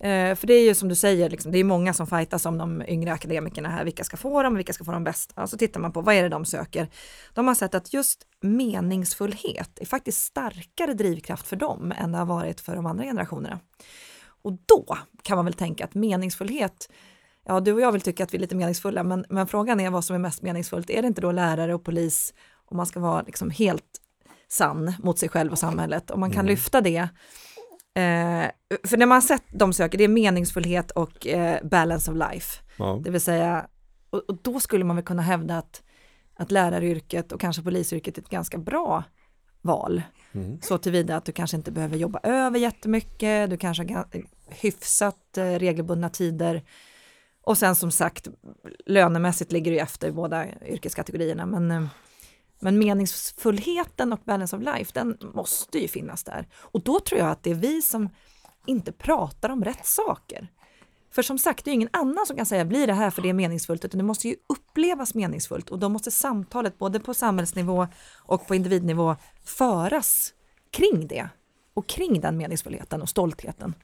Eh, 0.00 0.34
för 0.34 0.46
det 0.46 0.54
är 0.54 0.64
ju 0.64 0.74
som 0.74 0.88
du 0.88 0.94
säger, 0.94 1.30
liksom, 1.30 1.52
det 1.52 1.58
är 1.58 1.64
många 1.64 1.94
som 1.94 2.06
fightas 2.06 2.46
om 2.46 2.58
de 2.58 2.82
yngre 2.88 3.12
akademikerna 3.12 3.68
här, 3.68 3.84
vilka 3.84 4.04
ska 4.04 4.16
få 4.16 4.42
dem, 4.42 4.54
vilka 4.54 4.72
ska 4.72 4.84
få 4.84 4.92
de 4.92 5.04
bästa. 5.04 5.46
Så 5.46 5.56
tittar 5.56 5.80
man 5.80 5.92
på 5.92 6.00
vad 6.00 6.14
är 6.14 6.22
det 6.22 6.28
de 6.28 6.44
söker. 6.44 6.88
De 7.34 7.48
har 7.48 7.54
sett 7.54 7.74
att 7.74 7.92
just 7.92 8.26
meningsfullhet 8.40 9.78
är 9.78 9.86
faktiskt 9.86 10.22
starkare 10.24 10.94
drivkraft 10.94 11.46
för 11.46 11.56
dem 11.56 11.92
än 11.98 12.12
det 12.12 12.18
har 12.18 12.26
varit 12.26 12.60
för 12.60 12.76
de 12.76 12.86
andra 12.86 13.04
generationerna. 13.04 13.60
Och 14.42 14.52
då 14.52 14.96
kan 15.22 15.36
man 15.36 15.44
väl 15.44 15.54
tänka 15.54 15.84
att 15.84 15.94
meningsfullhet, 15.94 16.90
ja 17.44 17.60
du 17.60 17.72
och 17.72 17.80
jag 17.80 17.92
vill 17.92 18.00
tycka 18.00 18.24
att 18.24 18.34
vi 18.34 18.36
är 18.36 18.40
lite 18.40 18.56
meningsfulla, 18.56 19.02
men, 19.02 19.24
men 19.28 19.46
frågan 19.46 19.80
är 19.80 19.90
vad 19.90 20.04
som 20.04 20.16
är 20.16 20.20
mest 20.20 20.42
meningsfullt. 20.42 20.90
Är 20.90 21.02
det 21.02 21.08
inte 21.08 21.20
då 21.20 21.32
lärare 21.32 21.74
och 21.74 21.84
polis, 21.84 22.34
om 22.64 22.76
man 22.76 22.86
ska 22.86 23.00
vara 23.00 23.22
liksom 23.22 23.50
helt 23.50 24.00
sann 24.50 24.92
mot 24.98 25.18
sig 25.18 25.28
själv 25.28 25.52
och 25.52 25.58
samhället, 25.58 26.10
om 26.10 26.20
man 26.20 26.30
kan 26.30 26.40
mm. 26.40 26.50
lyfta 26.50 26.80
det 26.80 27.08
Eh, 27.94 28.50
för 28.84 28.96
när 28.96 29.06
man 29.06 29.16
har 29.16 29.20
sett 29.20 29.44
de 29.52 29.72
söker, 29.72 29.98
det 29.98 30.04
är 30.04 30.08
meningsfullhet 30.08 30.90
och 30.90 31.26
eh, 31.26 31.66
balance 31.66 32.10
of 32.10 32.16
life. 32.16 32.62
Ja. 32.76 33.00
Det 33.04 33.10
vill 33.10 33.20
säga, 33.20 33.66
och, 34.10 34.22
och, 34.28 34.38
då 34.42 34.60
skulle 34.60 34.84
man 34.84 34.96
väl 34.96 35.04
kunna 35.04 35.22
hävda 35.22 35.58
att, 35.58 35.82
att 36.34 36.50
läraryrket 36.50 37.32
och 37.32 37.40
kanske 37.40 37.62
polisyrket 37.62 38.18
är 38.18 38.22
ett 38.22 38.28
ganska 38.28 38.58
bra 38.58 39.04
val. 39.62 40.02
Mm. 40.32 40.60
Så 40.62 40.78
tillvida 40.78 41.16
att 41.16 41.24
du 41.24 41.32
kanske 41.32 41.56
inte 41.56 41.70
behöver 41.70 41.96
jobba 41.96 42.20
över 42.22 42.58
jättemycket, 42.58 43.50
du 43.50 43.56
kanske 43.56 43.94
har 43.94 44.06
hyfsat 44.48 45.38
eh, 45.38 45.44
regelbundna 45.44 46.08
tider. 46.08 46.62
Och 47.42 47.58
sen 47.58 47.74
som 47.74 47.90
sagt, 47.90 48.28
lönemässigt 48.86 49.52
ligger 49.52 49.72
det 49.72 49.78
efter 49.78 50.10
båda 50.10 50.46
yrkeskategorierna, 50.66 51.46
men 51.46 51.70
eh, 51.70 51.84
men 52.60 52.78
meningsfullheten 52.78 54.12
och 54.12 54.20
balance 54.24 54.56
of 54.56 54.62
life, 54.62 54.90
den 54.94 55.18
måste 55.34 55.78
ju 55.78 55.88
finnas 55.88 56.24
där. 56.24 56.48
Och 56.54 56.82
då 56.82 57.00
tror 57.00 57.20
jag 57.20 57.30
att 57.30 57.42
det 57.42 57.50
är 57.50 57.54
vi 57.54 57.82
som 57.82 58.08
inte 58.66 58.92
pratar 58.92 59.48
om 59.50 59.64
rätt 59.64 59.86
saker. 59.86 60.48
För 61.12 61.22
som 61.22 61.38
sagt, 61.38 61.64
det 61.64 61.70
är 61.70 61.72
ingen 61.72 61.88
annan 61.92 62.26
som 62.26 62.36
kan 62.36 62.46
säga 62.46 62.64
blir 62.64 62.86
det 62.86 62.92
här 62.92 63.10
för 63.10 63.22
det 63.22 63.28
är 63.28 63.32
meningsfullt, 63.32 63.84
utan 63.84 63.98
det 63.98 64.04
måste 64.04 64.28
ju 64.28 64.36
upplevas 64.48 65.14
meningsfullt 65.14 65.70
och 65.70 65.78
då 65.78 65.88
måste 65.88 66.10
samtalet 66.10 66.78
både 66.78 67.00
på 67.00 67.14
samhällsnivå 67.14 67.86
och 68.18 68.46
på 68.46 68.54
individnivå 68.54 69.16
föras 69.44 70.34
kring 70.70 71.06
det 71.06 71.28
och 71.74 71.86
kring 71.86 72.20
den 72.20 72.36
meningsfullheten 72.36 73.02
och 73.02 73.08
stoltheten. 73.08 73.74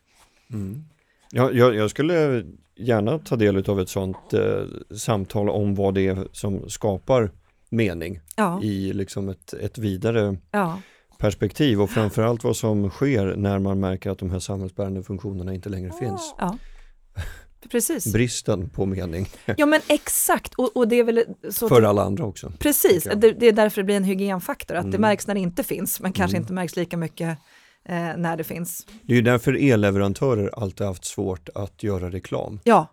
Mm. 0.53 0.85
Ja, 1.31 1.51
jag, 1.51 1.75
jag 1.75 1.91
skulle 1.91 2.45
gärna 2.77 3.19
ta 3.19 3.37
del 3.37 3.71
av 3.71 3.81
ett 3.81 3.89
sånt 3.89 4.33
eh, 4.33 4.65
samtal 4.97 5.49
om 5.49 5.75
vad 5.75 5.95
det 5.95 6.07
är 6.07 6.29
som 6.33 6.71
skapar 6.71 7.31
mening 7.71 8.21
Ja, 8.37 8.63
i 8.63 8.93
liksom 8.93 9.29
ett, 9.29 9.53
ett 9.53 9.79
vidare 9.79 10.37
ja, 10.51 10.81
perspektiv 11.19 11.83
och 11.83 11.91
framförallt 11.91 12.45
vad 12.45 12.57
som 12.57 12.91
sker 12.91 13.35
när 13.37 13.59
man 13.59 13.81
märker 13.81 14.11
att 14.11 14.19
de 14.19 14.31
här 14.31 14.39
samhällsbärande 14.39 15.03
funktionerna 15.03 15.55
inte 15.55 15.69
längre 15.69 15.93
finns. 15.93 16.35
ja. 16.39 16.59
Precis. 17.71 18.13
Bristen 18.13 18.69
på 18.71 18.87
mening 18.87 19.29
Ja 19.57 19.67
men 19.67 19.81
exakt, 19.89 20.55
och, 20.55 20.77
och 20.77 20.89
det 20.89 20.97
är 20.97 21.05
väl 21.05 21.25
så 21.51 21.69
för 21.69 21.83
alla 21.83 22.03
andra 22.03 22.25
också. 22.25 22.53
Precis, 22.59 23.05
det, 23.05 23.33
det 23.33 23.47
är 23.47 23.53
därför 23.53 23.81
det 23.83 23.85
blir 23.85 23.97
en 23.97 24.05
hygienfaktor, 24.05 24.75
att 24.77 24.83
det 24.85 24.89
Mm. 24.89 25.01
märks 25.01 25.27
när 25.27 25.35
det 25.35 25.41
inte 25.41 25.65
finns, 25.65 26.01
men 26.01 26.13
kanske 26.13 26.37
Mm. 26.37 26.43
inte 26.43 26.53
märks 26.53 26.77
lika 26.77 26.97
mycket 26.97 27.39
eh, 27.89 27.95
när 28.17 28.37
det 28.37 28.45
finns. 28.45 28.87
Det 29.03 29.13
är 29.13 29.17
ju 29.17 29.23
därför 29.23 29.55
elleverantörer 29.73 30.51
alltid 30.63 30.87
haft 30.87 31.05
svårt 31.05 31.49
att 31.55 31.83
göra 31.83 32.11
reklam 32.11 32.61
Ja, 32.65 32.87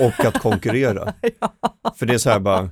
och 0.00 0.24
att 0.24 0.38
konkurrera. 0.38 1.14
För 1.96 2.06
det 2.06 2.14
är 2.14 2.18
så 2.18 2.30
här 2.30 2.40
bara, 2.40 2.70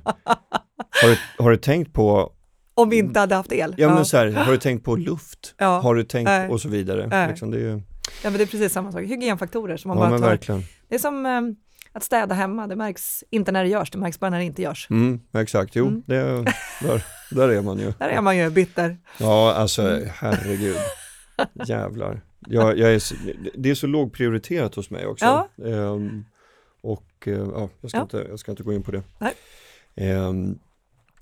har 1.01 1.09
du, 1.09 1.17
har 1.43 1.51
du 1.51 1.57
tänkt 1.57 1.93
på, 1.93 2.31
om 2.73 2.89
vi 2.89 2.97
inte 2.97 3.19
hade 3.19 3.35
haft 3.35 3.51
el. 3.51 3.75
ja, 3.77 3.95
men 3.95 4.05
så 4.05 4.17
här, 4.17 4.31
har 4.31 4.51
du 4.51 4.57
tänkt 4.57 4.83
på 4.85 4.95
luft? 4.95 5.55
Ja. 5.57 5.79
Har 5.79 5.95
du 5.95 6.03
tänkt 6.03 6.25
Nej. 6.27 6.49
och 6.49 6.61
så 6.61 6.69
vidare. 6.69 7.07
Nej. 7.07 7.27
Liksom 7.29 7.51
det 7.51 7.57
är 7.57 7.61
ju, 7.61 7.71
ja, 8.23 8.29
men 8.29 8.33
det 8.33 8.41
är 8.41 8.45
precis 8.45 8.73
samma 8.73 8.91
sak, 8.91 9.01
hygienfaktorer 9.01 9.77
som 9.77 9.89
man 9.89 9.97
ja 9.97 10.09
bara 10.09 10.19
tar. 10.19 10.27
verkligen. 10.27 10.63
Det 10.89 10.95
är 10.95 10.99
som 10.99 11.25
eh, 11.25 11.41
att 11.93 12.03
städa 12.03 12.35
hemma, 12.35 12.67
det 12.67 12.75
märks 12.75 13.23
inte 13.29 13.51
när 13.51 13.63
det 13.63 13.69
görs, 13.69 13.91
det 13.91 13.97
märks 13.97 14.19
bara 14.19 14.29
när 14.29 14.37
det 14.37 14.43
inte 14.43 14.61
görs. 14.61 14.87
Mm, 14.89 15.19
exakt, 15.37 15.75
jo, 15.75 15.87
Mm. 15.87 16.03
det, 16.05 16.15
där, 16.81 17.03
där 17.31 17.49
är 17.49 17.61
man 17.61 17.79
ju. 17.79 17.93
Där 17.99 18.09
är 18.09 18.21
man 18.21 18.37
ju 18.37 18.49
bitter. 18.49 18.97
Ja, 19.19 19.53
alltså 19.53 19.99
herregud. 20.13 20.77
Jävlar. 21.67 22.21
Jag, 22.47 22.77
jag 22.77 22.93
är, 22.93 22.99
så- 22.99 23.15
det 23.55 23.69
är 23.69 23.75
så 23.75 23.87
lågprioriterat 23.87 24.75
hos 24.75 24.89
mig 24.89 25.05
också. 25.07 25.25
Ja. 25.25 25.49
Ehm, 25.65 26.25
och 26.81 27.05
eh, 27.25 27.33
ja, 27.33 27.69
jag, 27.81 27.89
ska 27.89 27.97
Ja. 27.97 28.01
Inte, 28.03 28.25
jag 28.29 28.39
ska 28.39 28.51
inte 28.51 28.63
gå 28.63 28.73
in 28.73 28.83
på 28.83 28.91
det. 28.91 29.03
Nej. 29.19 29.33
Ehm, 29.95 30.59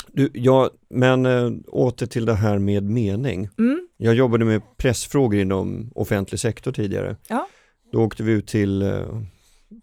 du, 0.08 0.30
ja, 0.34 0.70
men 0.90 1.26
äh, 1.26 1.52
åter 1.68 2.06
till 2.06 2.26
det 2.26 2.34
här 2.34 2.60
med 2.60 2.84
mening. 2.84 3.50
Mm, 3.58 3.88
Jag 3.98 4.16
jobbade 4.16 4.46
med 4.46 4.62
pressfrågor 4.78 5.40
inom 5.40 5.92
offentlig 5.96 6.40
sektor 6.40 6.72
tidigare. 6.72 7.16
Ja. 7.28 7.48
Då 7.92 8.02
åkte 8.04 8.24
vi 8.24 8.32
ut 8.32 8.48
till, 8.48 8.82
eh, 8.82 9.06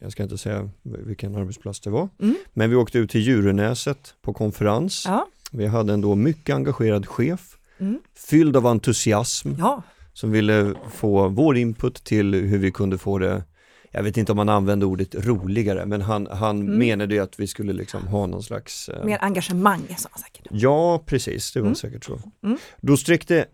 jag 0.01 0.13
ska 0.13 0.23
inte 0.23 0.39
säga 0.39 0.71
vilken 0.83 1.37
arbetsplats 1.37 1.81
det 1.81 1.91
var, 1.91 2.09
mm, 2.23 2.35
men 2.53 2.71
vi 2.71 2.77
åkte 2.77 2.99
ut 2.99 3.11
till 3.11 3.21
Djurönäset 3.21 4.15
på 4.23 4.33
konferens. 4.33 5.05
ja, 5.07 5.27
Vi 5.53 5.67
hade 5.67 5.93
en 5.93 6.01
då 6.01 6.15
mycket 6.15 6.55
engagerad 6.55 7.07
chef, 7.07 7.57
mm, 7.79 7.99
fylld 8.29 8.57
av 8.57 8.67
entusiasm, 8.67 9.49
ja, 9.59 9.83
som 10.13 10.31
ville 10.31 10.75
få 10.93 11.29
vår 11.29 11.57
input 11.57 12.05
till 12.05 12.35
hur 12.35 12.59
vi 12.59 12.71
kunde 12.71 12.99
få 12.99 13.19
det, 13.19 13.43
jag 13.91 14.03
vet 14.03 14.17
inte 14.17 14.33
om 14.33 14.39
han 14.39 14.49
använde 14.49 14.87
ordet 14.87 15.15
roligare, 15.15 15.87
men 15.87 16.01
han, 16.03 16.27
han 16.31 16.61
Mm. 16.61 16.79
menade 16.79 17.15
ju 17.15 17.21
att 17.21 17.41
vi 17.41 17.47
skulle 17.47 17.73
liksom 17.73 18.07
ha 18.07 18.27
någon 18.27 18.43
slags 18.43 18.89
eh, 18.89 19.05
mer 19.05 19.19
engagemang 19.21 19.81
sa 19.99 20.09
han 20.13 20.21
säkert. 20.23 20.47
Ja, 20.51 21.03
precis, 21.07 21.53
det 21.53 21.61
var 21.61 21.67
Mm. 21.67 21.75
säkert 21.77 22.05
så. 22.05 22.21
Mm. 22.45 22.59
Då 22.81 22.97
sträckte 22.97 23.47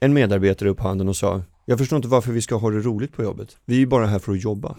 en 0.00 0.12
medarbetare 0.12 0.68
upp 0.68 0.80
handen 0.80 1.08
och 1.08 1.16
sa, 1.16 1.42
jag 1.64 1.78
förstår 1.78 1.96
inte 1.96 2.08
varför 2.08 2.32
vi 2.32 2.42
ska 2.42 2.54
ha 2.54 2.70
det 2.70 2.78
roligt 2.80 3.12
på 3.12 3.22
jobbet. 3.22 3.56
Vi 3.64 3.74
är 3.74 3.78
ju 3.80 3.86
bara 3.86 4.06
här 4.06 4.18
för 4.18 4.32
att 4.32 4.42
jobba. 4.42 4.76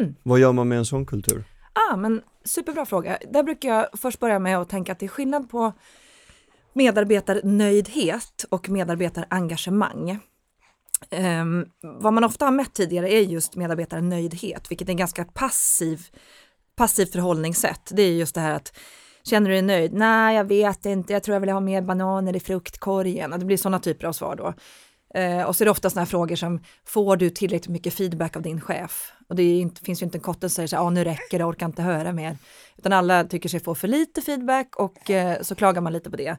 Mm. 0.00 0.14
Vad 0.22 0.38
gör 0.38 0.52
man 0.52 0.68
med 0.68 0.78
en 0.78 0.86
sån 0.86 1.06
kultur? 1.06 1.44
Ah, 1.90 1.96
men 1.96 2.22
superbra 2.44 2.86
fråga. 2.86 3.18
Där 3.32 3.42
brukar 3.42 3.68
jag 3.68 3.86
först 4.00 4.20
börja 4.20 4.38
med 4.38 4.58
att 4.58 4.68
tänka 4.68 4.92
att 4.92 4.98
det 4.98 5.06
är 5.06 5.08
skillnad 5.08 5.50
på 5.50 5.72
medarbetarnöjdhet 6.72 8.44
och 8.50 8.68
medarbetarengagemang. 8.68 10.18
Um, 11.10 11.66
vad 11.82 12.12
man 12.12 12.24
ofta 12.24 12.44
har 12.44 12.52
mätt 12.52 12.74
tidigare 12.74 13.12
är 13.12 13.20
just 13.20 13.56
medarbetarnöjdhet, 13.56 14.70
vilket 14.70 14.88
är 14.88 14.92
en 14.92 14.96
ganska 14.96 15.24
passiv, 15.24 16.00
passivt 16.76 17.12
förhållningssätt. 17.12 17.90
Det 17.90 18.02
är 18.02 18.12
just 18.12 18.34
det 18.34 18.40
här 18.40 18.54
att 18.54 18.72
känner 19.24 19.50
du 19.50 19.54
dig 19.54 19.62
nöjd? 19.62 19.92
Nej, 19.92 20.36
jag 20.36 20.44
vet 20.44 20.86
inte. 20.86 21.12
Jag 21.12 21.22
tror 21.22 21.34
jag 21.34 21.40
vill 21.40 21.50
ha 21.50 21.60
mer 21.60 21.82
bananer 21.82 22.36
i 22.36 22.40
fruktkorgen. 22.40 23.32
Och 23.32 23.38
det 23.38 23.44
blir 23.44 23.56
sådana 23.56 23.78
typer 23.78 24.06
av 24.06 24.12
svar 24.12 24.36
då. 24.36 24.54
Uh, 25.18 25.42
och 25.42 25.56
så 25.56 25.62
är 25.62 25.64
det 25.64 25.70
ofta 25.70 25.90
sådana 25.90 26.04
här 26.04 26.10
frågor 26.10 26.36
som, 26.36 26.60
får 26.84 27.16
du 27.16 27.30
tillräckligt 27.30 27.68
mycket 27.68 27.94
feedback 27.94 28.36
av 28.36 28.42
din 28.42 28.60
chef? 28.60 29.12
Och 29.28 29.36
det 29.36 29.58
inte, 29.58 29.80
finns 29.80 30.02
ju 30.02 30.04
inte 30.04 30.18
en 30.18 30.22
kotte 30.22 30.40
som 30.40 30.50
säger 30.50 30.66
så 30.66 30.76
här, 30.76 30.82
ah, 30.82 30.90
nu 30.90 31.04
räcker 31.04 31.38
det, 31.38 31.42
jag 31.42 31.48
orkar 31.48 31.66
inte 31.66 31.82
höra 31.82 32.12
mer. 32.12 32.38
Utan 32.76 32.92
alla 32.92 33.24
tycker 33.24 33.48
sig 33.48 33.60
få 33.60 33.74
för 33.74 33.88
lite 33.88 34.22
feedback 34.22 34.76
och 34.76 35.10
uh, 35.10 35.42
så 35.42 35.54
klagar 35.54 35.80
man 35.80 35.92
lite 35.92 36.10
på 36.10 36.16
det. 36.16 36.36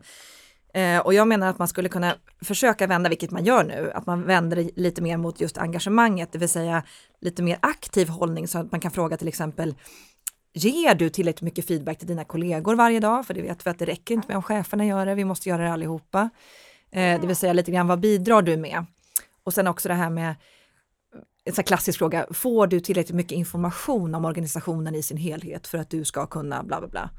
Eh, 0.75 0.99
och 0.99 1.13
jag 1.13 1.27
menar 1.27 1.47
att 1.47 1.59
man 1.59 1.67
skulle 1.67 1.89
kunna 1.89 2.15
försöka 2.41 2.87
vända, 2.87 3.09
vilket 3.09 3.31
man 3.31 3.45
gör 3.45 3.63
nu, 3.63 3.91
att 3.95 4.05
man 4.05 4.23
vänder 4.23 4.57
det 4.57 4.69
lite 4.75 5.01
mer 5.01 5.17
mot 5.17 5.41
just 5.41 5.57
engagemanget, 5.57 6.31
det 6.31 6.37
vill 6.37 6.49
säga 6.49 6.83
lite 7.21 7.43
mer 7.43 7.57
aktiv 7.61 8.07
hållning 8.07 8.47
så 8.47 8.57
att 8.57 8.71
man 8.71 8.79
kan 8.79 8.91
fråga 8.91 9.17
till 9.17 9.27
exempel, 9.27 9.75
ger 10.53 10.95
du 10.95 11.09
tillräckligt 11.09 11.41
mycket 11.41 11.67
feedback 11.67 11.97
till 11.97 12.07
dina 12.07 12.23
kollegor 12.23 12.75
varje 12.75 12.99
dag? 12.99 13.25
För 13.25 13.33
det 13.33 13.41
vet 13.41 13.65
vi 13.65 13.69
att 13.69 13.79
det 13.79 13.85
räcker 13.85 14.13
inte 14.13 14.27
med 14.27 14.37
om 14.37 14.43
cheferna 14.43 14.85
gör 14.85 15.05
det, 15.05 15.15
vi 15.15 15.25
måste 15.25 15.49
göra 15.49 15.63
det 15.63 15.73
allihopa. 15.73 16.29
Eh, 16.91 17.21
det 17.21 17.27
vill 17.27 17.35
säga 17.35 17.53
lite 17.53 17.71
grann, 17.71 17.87
vad 17.87 17.99
bidrar 17.99 18.41
du 18.41 18.57
med? 18.57 18.85
Och 19.43 19.53
sen 19.53 19.67
också 19.67 19.89
det 19.89 19.95
här 19.95 20.09
med, 20.09 20.35
en 21.45 21.53
sån 21.53 21.61
här 21.61 21.63
klassisk 21.63 21.99
fråga, 21.99 22.25
får 22.31 22.67
du 22.67 22.79
tillräckligt 22.79 23.15
mycket 23.15 23.37
information 23.37 24.15
om 24.15 24.25
organisationen 24.25 24.95
i 24.95 25.03
sin 25.03 25.17
helhet 25.17 25.67
för 25.67 25.77
att 25.77 25.89
du 25.89 26.05
ska 26.05 26.25
kunna 26.27 26.63
bla 26.63 26.79
bla 26.79 26.87
bla? 26.87 27.09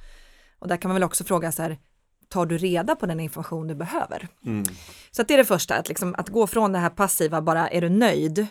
Och 0.58 0.68
där 0.68 0.76
kan 0.76 0.88
man 0.88 0.94
väl 0.94 1.04
också 1.04 1.24
fråga 1.24 1.52
så 1.52 1.62
här, 1.62 1.78
tar 2.28 2.46
du 2.46 2.58
reda 2.58 2.96
på 2.96 3.06
den 3.06 3.20
information 3.20 3.68
du 3.68 3.74
behöver? 3.74 4.28
Så 5.10 5.22
att 5.22 5.28
det 5.28 5.34
är 5.34 5.38
det 5.38 5.44
första, 5.44 5.74
att, 5.74 5.88
liksom, 5.88 6.14
att 6.18 6.28
gå 6.28 6.46
från 6.46 6.72
det 6.72 6.78
här 6.78 6.90
passiva, 6.90 7.42
bara 7.42 7.68
är 7.68 7.80
du 7.80 7.88
nöjd? 7.88 8.46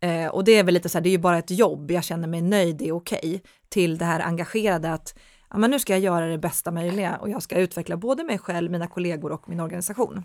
Eh, 0.00 0.26
och 0.26 0.44
det 0.44 0.52
är 0.52 0.64
väl 0.64 0.74
lite 0.74 0.88
så 0.88 0.98
här, 0.98 1.02
det 1.02 1.08
är 1.08 1.10
ju 1.10 1.18
bara 1.18 1.38
ett 1.38 1.50
jobb, 1.50 1.90
jag 1.90 2.04
känner 2.04 2.28
mig 2.28 2.42
nöjd, 2.42 2.76
det 2.76 2.88
är 2.88 2.92
okej, 2.92 3.42
till 3.68 3.98
det 3.98 4.04
här 4.04 4.20
engagerade 4.20 4.92
att 4.92 5.18
ja, 5.50 5.58
men 5.58 5.70
nu 5.70 5.78
ska 5.78 5.92
jag 5.92 6.00
göra 6.00 6.26
det 6.26 6.38
bästa 6.38 6.70
möjliga 6.70 7.16
och 7.16 7.30
jag 7.30 7.42
ska 7.42 7.56
utveckla 7.56 7.96
både 7.96 8.24
mig 8.24 8.38
själv, 8.38 8.70
mina 8.70 8.86
kollegor 8.86 9.32
och 9.32 9.48
min 9.48 9.60
organisation. 9.60 10.24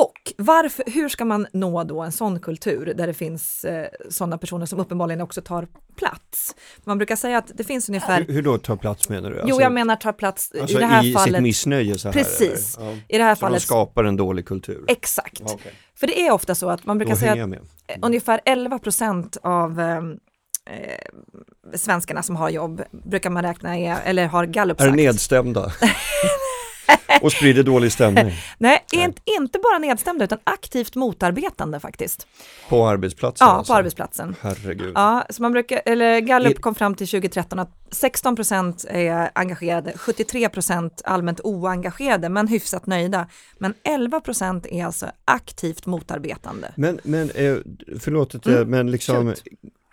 Och 0.00 0.32
varför, 0.36 0.84
hur 0.86 1.08
ska 1.08 1.24
man 1.24 1.46
nå 1.52 1.84
då 1.84 2.00
en 2.02 2.12
sån 2.12 2.40
kultur 2.40 2.94
där 2.96 3.06
det 3.06 3.14
finns 3.14 3.64
eh, 3.64 3.86
sådana 4.10 4.38
personer 4.38 4.66
som 4.66 4.80
uppenbarligen 4.80 5.20
också 5.20 5.40
tar 5.42 5.68
plats? 5.96 6.54
Man 6.84 6.98
brukar 6.98 7.16
säga 7.16 7.38
att 7.38 7.50
det 7.54 7.64
finns 7.64 7.88
ungefär, 7.88 8.24
Hur, 8.24 8.34
hur 8.34 8.42
då 8.42 8.58
tar 8.58 8.76
plats 8.76 9.08
menar 9.08 9.30
du? 9.30 9.42
jo 9.46 9.60
jag 9.60 9.72
menar 9.72 9.96
tar 9.96 10.12
plats 10.12 10.52
alltså 10.60 10.76
i 10.76 10.80
det 10.80 10.86
här 10.86 11.04
i 11.04 11.12
fallet, 11.12 11.34
sitt 11.34 11.42
missnöje 11.42 11.98
så 11.98 12.08
här? 12.08 12.12
Precis. 12.12 12.76
Ja. 12.80 12.94
i 13.08 13.18
det 13.18 13.24
här 13.24 13.34
Så 13.34 13.40
de 13.40 13.46
fallet, 13.46 13.62
skapar 13.62 14.04
en 14.04 14.16
dålig 14.16 14.46
kultur? 14.46 14.84
exakt. 14.88 15.40
Ja, 15.40 15.52
okej. 15.52 15.72
För 15.94 16.06
det 16.06 16.20
är 16.26 16.32
ofta 16.32 16.54
så 16.54 16.70
att 16.70 16.86
man 16.86 16.98
brukar 16.98 17.14
säga 17.16 17.44
att. 17.44 17.50
Eh, 17.50 17.96
ungefär 18.02 18.40
11 18.44 18.78
procent 18.78 19.36
av 19.42 19.80
eh, 19.80 19.96
eh, 19.96 21.74
svenskarna 21.74 22.22
som 22.22 22.36
har 22.36 22.50
jobb 22.50 22.82
brukar 22.90 23.30
man 23.30 23.42
räkna 23.42 23.78
är, 23.78 24.00
eller 24.04 24.26
har 24.26 24.46
Gallup 24.46 24.80
Är 24.80 24.84
sagt. 24.84 24.96
nedstämda 24.96 25.72
och 27.22 27.32
sprider 27.32 27.62
dålig 27.62 27.92
stämning 27.92 28.32
Nej. 28.58 28.84
Inte, 28.92 29.22
inte 29.38 29.58
bara 29.58 29.78
nedstämda 29.78 30.24
utan 30.24 30.38
aktivt 30.44 30.94
motarbetande 30.94 31.80
faktiskt. 31.80 32.26
på 32.68 32.86
arbetsplatsen? 32.88 33.46
Ja, 33.48 33.52
alltså. 33.52 33.72
på 33.72 33.78
arbetsplatsen. 33.78 34.36
Herregud. 34.40 34.92
Ja, 34.94 35.26
så 35.30 35.42
man 35.42 35.52
brukar, 35.52 35.82
eller 35.86 36.20
Gallup 36.20 36.60
kom 36.60 36.74
fram 36.74 36.94
till 36.94 37.08
2013 37.08 37.58
att 37.58 37.70
16 37.90 38.36
procent 38.36 38.84
är 38.88 39.30
engagerade, 39.34 39.92
73 39.96 40.48
procent 40.48 41.02
allmänt 41.04 41.40
oengagerade 41.40 42.28
men 42.28 42.48
hyfsat 42.48 42.86
nöjda. 42.86 43.26
Men 43.58 43.74
11 43.84 44.20
procent 44.20 44.66
är 44.66 44.84
alltså 44.84 45.06
aktivt 45.24 45.86
motarbetande. 45.86 46.72
Men, 46.76 47.00
men 47.02 47.30
eh, 47.30 47.56
förlåt, 48.00 48.46
Mm, 48.46 48.70
men 48.70 48.90
liksom 48.90 49.26
shoot. 49.26 49.42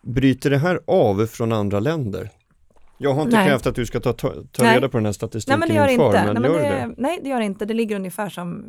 bryter 0.03 0.49
det 0.49 0.57
här 0.57 0.79
av 0.87 1.27
från 1.27 1.51
andra 1.51 1.79
länder? 1.79 2.29
Jag 2.97 3.13
har 3.13 3.21
inte 3.21 3.35
Nej. 3.35 3.47
krävt 3.47 3.65
att 3.65 3.75
du 3.75 3.85
ska 3.85 3.99
ta, 3.99 4.13
ta, 4.13 4.33
ta 4.51 4.63
Nej. 4.63 4.75
reda 4.75 4.89
på 4.89 4.97
den 4.97 5.05
här 5.05 5.09
Nej 5.09 5.13
statistiken 5.13 5.59
men 5.59 5.69
det 5.69 5.75
gör 5.75 5.87
inför, 5.87 6.05
inte. 6.05 6.33
men 6.33 6.33
Nej, 6.33 6.41
men 6.41 6.51
gör 6.51 6.59
det, 6.59 6.69
det, 6.69 6.93
nej, 6.97 7.19
det 7.23 7.29
gör 7.29 7.39
det 7.39 7.45
inte. 7.45 7.65
Det 7.65 7.73
ligger 7.73 7.95
ungefär 7.95 8.29
som 8.29 8.65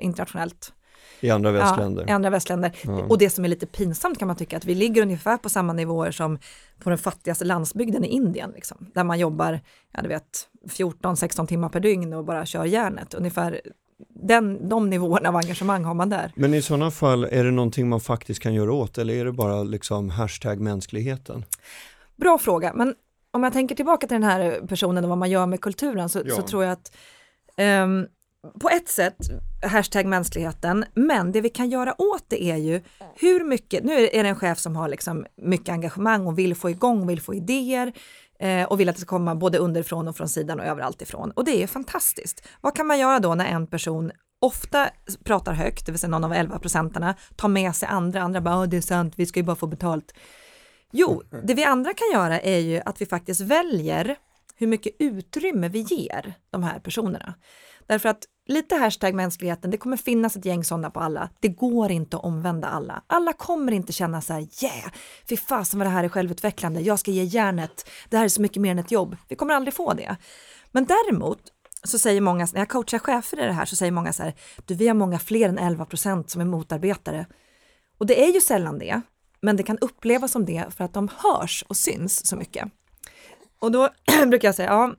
internationellt. 0.00 0.72
i 1.20 1.30
andra 1.30 1.50
västländer? 1.50 2.02
Ja, 2.02 2.08
i 2.08 2.12
andra 2.12 2.30
västländer. 2.30 2.72
Ja. 2.82 2.92
Och 3.08 3.18
det 3.18 3.30
som 3.30 3.44
är 3.44 3.48
lite 3.48 3.66
pinsamt 3.66 4.18
kan 4.18 4.28
man 4.28 4.36
tycka, 4.36 4.56
att 4.56 4.64
vi 4.64 4.74
ligger 4.74 5.02
ungefär 5.02 5.36
på 5.36 5.48
samma 5.48 5.72
nivåer 5.72 6.10
som 6.10 6.38
på 6.78 6.90
den 6.90 6.98
fattigaste 6.98 7.44
landsbygden 7.44 8.04
i 8.04 8.08
Indien, 8.08 8.50
liksom, 8.54 8.86
där 8.94 9.04
man 9.04 9.18
jobbar, 9.18 9.60
ja 9.92 10.02
du 10.02 10.08
vet, 10.08 10.48
14-16 10.70 11.46
timmar 11.46 11.68
per 11.68 11.80
dygn 11.80 12.12
och 12.12 12.24
bara 12.24 12.46
kör 12.46 12.64
järnet. 12.64 13.14
Ungefär 13.14 13.60
den, 14.08 14.68
de 14.68 14.90
nivåerna 14.90 15.28
av 15.28 15.36
engagemang 15.36 15.84
har 15.84 15.94
man 15.94 16.08
där. 16.08 16.32
Men 16.36 16.54
i 16.54 16.62
sådana 16.62 16.90
fall, 16.90 17.24
är 17.24 17.44
det 17.44 17.50
någonting 17.50 17.88
man 17.88 18.00
faktiskt 18.00 18.42
kan 18.42 18.54
göra 18.54 18.72
åt 18.72 18.98
eller 18.98 19.14
är 19.14 19.24
det 19.24 19.32
bara 19.32 19.62
liksom 19.62 20.10
hashtag 20.10 20.60
mänskligheten? 20.60 21.44
Bra 22.16 22.38
fråga, 22.38 22.72
men 22.74 22.94
om 23.32 23.42
jag 23.42 23.52
tänker 23.52 23.74
tillbaka 23.74 24.06
till 24.06 24.14
den 24.14 24.30
här 24.30 24.60
personen 24.68 25.04
och 25.04 25.08
vad 25.08 25.18
man 25.18 25.30
gör 25.30 25.46
med 25.46 25.60
kulturen 25.60 26.08
så, 26.08 26.22
Ja. 26.24 26.34
så 26.36 26.42
tror 26.42 26.64
jag 26.64 26.72
att 26.72 26.92
ehm, 27.56 28.06
på 28.60 28.68
ett 28.68 28.88
sätt, 28.88 29.16
hashtag 29.62 30.06
mänskligheten, 30.06 30.84
men 30.94 31.32
det 31.32 31.40
vi 31.40 31.48
kan 31.48 31.70
göra 31.70 31.94
åt 32.02 32.24
det 32.28 32.42
är 32.42 32.56
ju 32.56 32.82
hur 33.16 33.44
mycket, 33.44 33.84
nu 33.84 33.92
är 34.08 34.22
det 34.22 34.28
en 34.28 34.36
chef 34.36 34.58
som 34.58 34.76
har 34.76 34.88
liksom 34.88 35.26
mycket 35.36 35.68
engagemang 35.68 36.26
och 36.26 36.38
vill 36.38 36.54
få 36.54 36.70
igång, 36.70 37.06
vill 37.06 37.20
få 37.20 37.34
idéer 37.34 37.92
eh, 38.38 38.64
och 38.64 38.80
vill 38.80 38.88
att 38.88 38.94
det 38.94 39.00
ska 39.00 39.08
komma 39.08 39.34
både 39.34 39.58
underifrån 39.58 40.08
och 40.08 40.16
från 40.16 40.28
sidan 40.28 40.60
och 40.60 40.66
överallt 40.66 41.02
ifrån. 41.02 41.30
Och 41.30 41.44
det 41.44 41.62
är 41.62 41.66
fantastiskt. 41.66 42.48
Vad 42.60 42.76
kan 42.76 42.86
man 42.86 42.98
göra 42.98 43.18
då 43.18 43.34
när 43.34 43.46
en 43.46 43.66
person 43.66 44.10
ofta 44.40 44.88
pratar 45.24 45.52
högt, 45.52 45.86
det 45.86 45.92
vill 45.92 45.98
säga 45.98 46.10
någon 46.10 46.24
av 46.24 46.32
11 46.32 46.58
procenterna, 46.58 47.14
tar 47.36 47.48
med 47.48 47.74
sig 47.76 47.88
andra, 47.88 48.22
andra 48.22 48.40
bara, 48.40 48.54
"Ja, 48.54 48.66
det 48.66 48.76
är 48.76 48.80
sant, 48.80 49.14
vi 49.16 49.26
ska 49.26 49.40
ju 49.40 49.44
bara 49.44 49.56
få 49.56 49.66
betalt. 49.66 50.14
Jo, 50.92 51.22
det 51.42 51.54
vi 51.54 51.64
andra 51.64 51.94
kan 51.94 52.20
göra 52.20 52.40
är 52.40 52.58
ju 52.58 52.80
att 52.84 53.00
vi 53.00 53.06
faktiskt 53.06 53.40
väljer 53.40 54.16
hur 54.56 54.66
mycket 54.66 54.96
utrymme 54.98 55.68
vi 55.68 55.80
ger 55.80 56.34
de 56.50 56.62
här 56.62 56.78
personerna. 56.78 57.34
Därför 57.86 58.08
att 58.08 58.24
lite 58.46 58.76
hashtag 58.76 59.14
mänskligheten, 59.14 59.70
det 59.70 59.76
kommer 59.76 59.96
finnas 59.96 60.36
ett 60.36 60.44
gäng 60.44 60.64
sådana 60.64 60.90
på 60.90 61.00
alla. 61.00 61.30
Det 61.40 61.48
går 61.48 61.90
inte 61.90 62.16
att 62.16 62.24
omvända 62.24 62.68
alla. 62.68 63.02
Alla 63.06 63.32
kommer 63.32 63.72
inte 63.72 63.92
känna 63.92 64.20
så 64.20 64.32
här, 64.32 64.40
yeah, 64.40 64.92
fy 65.28 65.36
fasen 65.36 65.78
vad 65.78 65.86
det 65.86 65.90
här 65.90 66.04
är 66.04 66.08
självutvecklande, 66.08 66.80
jag 66.80 66.98
ska 66.98 67.10
ge 67.10 67.24
järnet, 67.24 67.88
det 68.10 68.16
här 68.16 68.24
är 68.24 68.28
så 68.28 68.42
mycket 68.42 68.62
mer 68.62 68.70
än 68.70 68.78
ett 68.78 68.90
jobb. 68.90 69.16
Vi 69.28 69.36
kommer 69.36 69.54
aldrig 69.54 69.74
få 69.74 69.94
det. 69.94 70.16
Men 70.72 70.84
däremot 70.84 71.40
så 71.84 71.98
säger 71.98 72.20
många, 72.20 72.48
när 72.52 72.60
jag 72.60 72.68
coachar 72.68 72.98
chefer 72.98 73.40
i 73.40 73.46
det 73.46 73.52
här, 73.52 73.64
så 73.64 73.76
säger 73.76 73.92
många 73.92 74.12
så 74.12 74.22
här, 74.22 74.34
du 74.66 74.74
vi 74.74 74.88
har 74.88 74.94
många 74.94 75.18
fler 75.18 75.48
än 75.48 75.58
11 75.58 75.84
procent 75.84 76.30
som 76.30 76.40
är 76.40 76.44
motarbetare. 76.44 77.26
Och 77.98 78.06
det 78.06 78.24
är 78.24 78.32
ju 78.34 78.40
sällan 78.40 78.78
det, 78.78 79.00
men 79.42 79.56
det 79.56 79.62
kan 79.62 79.78
upplevas 79.78 80.32
som 80.32 80.44
det 80.44 80.64
för 80.76 80.84
att 80.84 80.94
de 80.94 81.08
hörs 81.16 81.64
och 81.68 81.76
syns 81.76 82.26
så 82.26 82.36
mycket. 82.36 82.68
Och 83.58 83.72
då 83.72 83.88
brukar 84.26 84.48
jag 84.48 84.54
säga, 84.54 84.70
ja, 84.70 84.94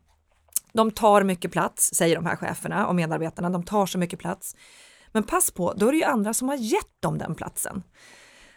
de 0.73 0.91
tar 0.91 1.23
mycket 1.23 1.51
plats, 1.51 1.93
säger 1.93 2.15
de 2.15 2.25
här 2.25 2.35
cheferna 2.35 2.87
och 2.87 2.95
medarbetarna, 2.95 3.49
de 3.49 3.63
tar 3.63 3.85
så 3.85 3.97
mycket 3.97 4.19
plats. 4.19 4.55
Men 5.11 5.23
pass 5.23 5.51
på, 5.51 5.73
då 5.73 5.87
är 5.87 5.91
det 5.91 5.97
ju 5.97 6.03
andra 6.03 6.33
som 6.33 6.49
har 6.49 6.55
gett 6.55 7.01
dem 7.01 7.17
den 7.17 7.35
platsen. 7.35 7.83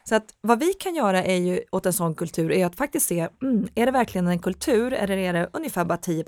Så 0.09 0.15
att 0.15 0.25
vad 0.41 0.59
vi 0.59 0.73
kan 0.73 0.95
göra 0.95 1.25
är 1.25 1.37
ju 1.37 1.61
åt 1.71 1.87
en 1.87 1.93
sån 1.93 2.15
kultur 2.15 2.53
är 2.53 2.67
att 2.67 2.77
faktiskt 2.77 3.09
se, 3.09 3.29
mm, 3.43 3.69
är 3.75 3.87
det 3.87 3.93
verkligen 3.93 4.27
en 4.27 4.39
kultur 4.39 4.93
eller 4.93 5.17
är 5.17 5.33
det 5.33 5.51
ungefär 5.53 5.85
bara 5.85 5.99
10? 5.99 6.25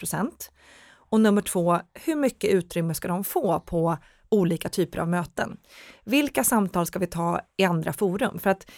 Och 1.10 1.20
nummer 1.20 1.42
två, 1.42 1.78
hur 1.94 2.16
mycket 2.16 2.50
utrymme 2.50 2.94
ska 2.94 3.08
de 3.08 3.24
få 3.24 3.60
på 3.60 3.98
olika 4.28 4.68
typer 4.68 4.98
av 4.98 5.08
möten? 5.08 5.56
Vilka 6.04 6.44
samtal 6.44 6.86
ska 6.86 6.98
vi 6.98 7.06
ta 7.06 7.40
i 7.56 7.64
andra 7.64 7.92
forum? 7.92 8.38
För 8.38 8.50
att 8.50 8.70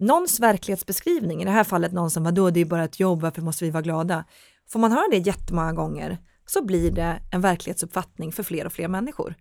någons 0.00 0.40
verklighetsbeskrivning, 0.40 1.42
i 1.42 1.44
det 1.44 1.50
här 1.50 1.64
fallet 1.64 1.92
någon 1.92 2.10
som, 2.10 2.24
vadå, 2.24 2.50
det 2.50 2.60
är 2.60 2.64
bara 2.64 2.84
ett 2.84 3.00
jobb, 3.00 3.20
varför 3.20 3.42
måste 3.42 3.64
vi 3.64 3.70
vara 3.70 3.82
glada? 3.82 4.24
Får 4.68 4.78
man 4.78 4.92
höra 4.92 5.08
det 5.10 5.18
jättemånga 5.18 5.72
gånger 5.72 6.18
så 6.46 6.64
blir 6.64 6.90
det 6.90 7.20
en 7.30 7.40
verklighetsuppfattning 7.40 8.32
för 8.32 8.42
fler 8.42 8.66
och 8.66 8.72
fler 8.72 8.88
människor. 8.88 9.34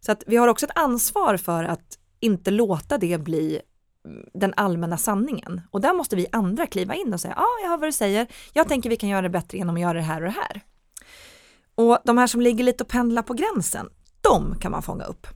Så 0.00 0.12
att 0.12 0.24
vi 0.26 0.36
har 0.36 0.48
också 0.48 0.66
ett 0.66 0.78
ansvar 0.78 1.36
för 1.36 1.64
att 1.64 1.98
inte 2.20 2.50
låta 2.50 2.98
det 2.98 3.18
bli 3.18 3.60
mm, 4.04 4.26
den 4.34 4.54
allmänna 4.56 4.96
sanningen. 4.96 5.60
Och 5.70 5.80
där 5.80 5.94
måste 5.94 6.16
vi 6.16 6.26
andra 6.32 6.66
kliva 6.66 6.94
in 6.94 7.14
och 7.14 7.20
säga, 7.20 7.34
ja, 7.36 7.42
ah, 7.42 7.62
jag 7.62 7.70
hör 7.70 7.78
vad 7.78 7.88
du 7.88 7.92
säger, 7.92 8.26
jag 8.52 8.68
tänker 8.68 8.90
vi 8.90 8.96
kan 8.96 9.08
göra 9.08 9.22
det 9.22 9.28
bättre 9.28 9.58
genom 9.58 9.74
att 9.74 9.82
göra 9.82 9.92
det 9.92 10.04
här 10.04 10.20
och 10.20 10.32
det 10.32 10.40
här. 10.40 10.60
Och 11.74 11.98
de 12.04 12.18
här 12.18 12.26
som 12.26 12.40
ligger 12.40 12.64
lite 12.64 12.84
och 12.84 12.90
pendlar 12.90 13.22
på 13.22 13.34
gränsen, 13.34 13.88
de 14.20 14.58
kan 14.58 14.72
man 14.72 14.82
fånga 14.82 15.04
upp. 15.04 15.26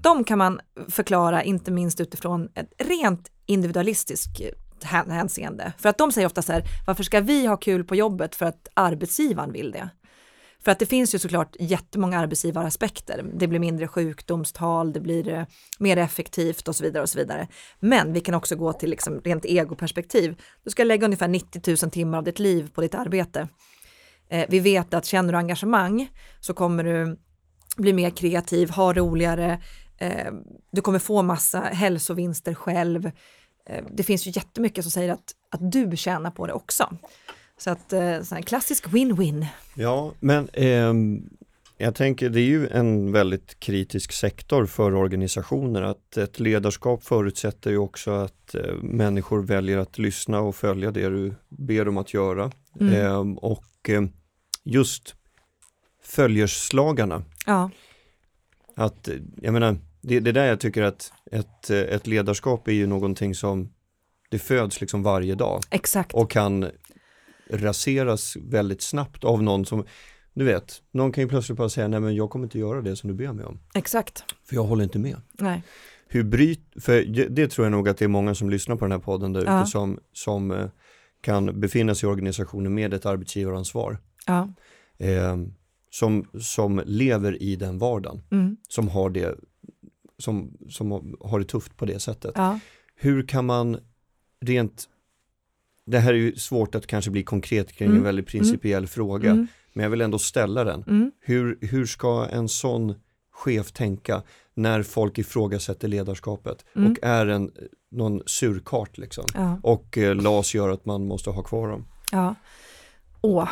De 0.00 0.24
kan 0.24 0.38
man 0.38 0.60
förklara, 0.88 1.42
inte 1.42 1.70
minst 1.70 2.00
utifrån 2.00 2.48
ett 2.54 2.72
rent 2.78 3.30
individualistiskt 3.48 4.40
eh, 4.40 5.06
hänseende. 5.08 5.72
För 5.78 5.88
att 5.88 5.98
de 5.98 6.12
säger 6.12 6.26
ofta 6.26 6.42
så 6.42 6.52
här, 6.52 6.64
varför 6.86 7.04
ska 7.04 7.20
vi 7.20 7.46
ha 7.46 7.56
kul 7.56 7.84
på 7.84 7.96
jobbet 7.96 8.34
för 8.34 8.46
att 8.46 8.68
arbetsgivaren 8.74 9.52
vill 9.52 9.70
det? 9.70 9.90
För 10.64 10.72
att 10.72 10.78
det 10.78 10.86
finns 10.86 11.14
ju 11.14 11.18
såklart 11.18 11.56
jättemånga 11.58 12.18
arbetsgivaraspekter. 12.18 13.24
Det 13.34 13.46
blir 13.46 13.58
mindre 13.58 13.88
sjukdomstal, 13.88 14.92
det 14.92 15.00
blir 15.00 15.28
eh, 15.28 15.44
mer 15.78 15.96
effektivt 15.96 16.68
och 16.68 16.76
så 16.76 16.84
vidare 16.84 17.02
och 17.02 17.08
så 17.08 17.18
vidare. 17.18 17.48
Men 17.80 18.12
vi 18.12 18.20
kan 18.20 18.34
också 18.34 18.56
gå 18.56 18.72
till 18.72 18.90
liksom 18.90 19.20
rent 19.20 19.44
egoperspektiv. 19.44 20.40
Du 20.64 20.70
ska 20.70 20.84
lägga 20.84 21.04
ungefär 21.04 21.28
90 21.28 21.62
000 21.82 21.90
timmar 21.90 22.18
av 22.18 22.24
ditt 22.24 22.38
liv 22.38 22.70
på 22.74 22.80
ditt 22.80 22.94
arbete. 22.94 23.48
Eh, 24.30 24.46
vi 24.48 24.60
vet 24.60 24.94
att 24.94 25.04
känner 25.04 25.32
du 25.32 25.38
engagemang 25.38 26.08
så 26.40 26.54
kommer 26.54 26.84
du 26.84 27.18
bli 27.76 27.92
mer 27.92 28.10
kreativ, 28.10 28.70
ha 28.70 28.92
roligare, 28.92 29.62
eh, 29.98 30.32
du 30.72 30.80
kommer 30.80 30.98
få 30.98 31.22
massa 31.22 31.60
hälsovinster 31.60 32.54
själv 32.54 33.10
det 33.90 34.02
finns 34.02 34.26
ju 34.26 34.30
jättemycket 34.30 34.84
som 34.84 34.90
säger 34.90 35.12
att, 35.12 35.34
att 35.50 35.72
du 35.72 35.96
tjänar 35.96 36.30
på 36.30 36.46
det 36.46 36.52
också. 36.52 36.96
Så 37.58 37.70
att 37.70 37.92
eh, 37.92 38.22
så 38.22 38.36
klassisk 38.36 38.86
win-win. 38.86 39.46
Ja, 39.74 40.12
men 40.20 40.48
eh, 40.48 40.92
jag 41.80 41.94
tänker 41.94 42.30
det 42.30 42.40
är 42.40 42.46
ju 42.46 42.68
en 42.68 43.12
väldigt 43.12 43.60
kritisk 43.60 44.12
sektor 44.12 44.66
för 44.66 44.94
organisationer 44.94 45.82
att 45.82 46.16
ett 46.16 46.40
ledarskap 46.40 47.04
förutsätter 47.04 47.70
ju 47.70 47.78
också 47.78 48.10
att 48.10 48.54
eh, 48.54 48.74
människor 48.82 49.42
väljer 49.42 49.78
att 49.78 49.98
lyssna 49.98 50.40
och 50.40 50.56
följa 50.56 50.90
det 50.90 51.08
du 51.08 51.34
ber 51.48 51.84
dem 51.84 51.96
att 51.98 52.14
göra. 52.14 52.50
Mm. 52.80 52.94
Eh, 52.94 53.36
och 53.36 53.88
eh, 53.88 54.02
just 54.64 55.14
följerslagarna. 56.02 57.22
Ja. 57.46 57.70
Att, 58.74 59.08
jag 59.42 59.52
menar, 59.52 59.76
det, 60.00 60.20
det 60.20 60.32
där 60.32 60.46
jag 60.46 60.60
tycker 60.60 60.82
att 60.82 61.12
ett, 61.32 61.70
ett 61.70 62.06
ledarskap 62.06 62.68
är 62.68 62.72
ju 62.72 62.86
någonting 62.86 63.34
som 63.34 63.72
det 64.30 64.38
föds 64.38 64.80
liksom 64.80 65.02
varje 65.02 65.34
dag. 65.34 65.62
Exakt. 65.70 66.14
Och 66.14 66.30
kan 66.30 66.70
raseras 67.50 68.36
väldigt 68.36 68.82
snabbt 68.82 69.24
av 69.24 69.42
någon 69.42 69.66
som, 69.66 69.84
du 70.34 70.44
vet, 70.44 70.82
någon 70.90 71.12
kan 71.12 71.24
ju 71.24 71.28
plötsligt 71.28 71.58
bara 71.58 71.68
säga 71.68 71.88
nej 71.88 72.00
men 72.00 72.14
jag 72.14 72.30
kommer 72.30 72.46
inte 72.46 72.58
göra 72.58 72.80
det 72.80 72.96
som 72.96 73.08
du 73.08 73.14
ber 73.14 73.32
mig 73.32 73.44
om. 73.44 73.60
Exakt. 73.74 74.24
För 74.44 74.54
jag 74.54 74.64
håller 74.64 74.84
inte 74.84 74.98
med. 74.98 75.16
Nej. 75.32 75.62
Hur 76.08 76.24
bryt, 76.24 76.60
för 76.80 77.02
det 77.28 77.48
tror 77.48 77.64
jag 77.64 77.72
nog 77.72 77.88
att 77.88 77.98
det 77.98 78.04
är 78.04 78.08
många 78.08 78.34
som 78.34 78.50
lyssnar 78.50 78.76
på 78.76 78.84
den 78.84 78.92
här 78.92 78.98
podden 78.98 79.32
där 79.32 79.40
ute 79.40 79.50
ja. 79.50 79.66
som, 79.66 79.98
som 80.12 80.50
eh, 80.50 80.66
kan 81.20 81.60
befinna 81.60 81.94
sig 81.94 82.08
i 82.08 82.12
organisationer 82.12 82.70
med 82.70 82.94
ett 82.94 83.06
arbetsgivaransvar. 83.06 83.98
Ja. 84.26 84.48
Eh, 84.98 85.36
som, 85.90 86.28
som 86.40 86.82
lever 86.86 87.42
i 87.42 87.56
den 87.56 87.78
vardagen, 87.78 88.22
mm. 88.30 88.56
som 88.68 88.88
har 88.88 89.10
det 89.10 89.38
som, 90.18 90.52
som 90.68 91.16
har 91.20 91.38
det 91.38 91.44
tufft 91.44 91.76
på 91.76 91.84
det 91.84 92.00
sättet. 92.00 92.32
Ja. 92.34 92.60
Hur 92.94 93.26
kan 93.26 93.46
man 93.46 93.78
rent 94.40 94.88
det 95.88 95.98
här 95.98 96.12
är 96.12 96.16
ju 96.16 96.36
svårt 96.36 96.74
att 96.74 96.86
kanske 96.86 97.10
bli 97.10 97.22
konkret 97.22 97.72
kring 97.72 97.86
mm. 97.86 97.98
en 97.98 98.04
väldigt 98.04 98.26
principiell 98.26 98.78
mm. 98.78 98.88
fråga, 98.88 99.30
mm. 99.30 99.46
men 99.72 99.82
jag 99.82 99.90
vill 99.90 100.00
ändå 100.00 100.18
ställa 100.18 100.64
den. 100.64 100.84
Mm. 100.88 101.12
Hur, 101.20 101.58
hur 101.60 101.86
ska 101.86 102.26
en 102.26 102.48
sån 102.48 102.94
chef 103.30 103.72
tänka 103.72 104.22
när 104.54 104.82
folk 104.82 105.18
ifrågasätter 105.18 105.88
ledarskapet 105.88 106.64
mm. 106.76 106.90
och 106.90 106.98
är 107.02 107.26
en, 107.26 107.50
någon 107.90 108.22
surkart 108.26 108.98
liksom. 108.98 109.24
Ja. 109.34 109.60
Och 109.62 109.98
eh, 109.98 110.14
LAS 110.14 110.54
gör 110.54 110.68
att 110.68 110.84
man 110.84 111.06
måste 111.06 111.30
ha 111.30 111.42
kvar 111.42 111.68
dem. 111.68 111.84
Ja, 112.12 112.34
åh. 113.20 113.48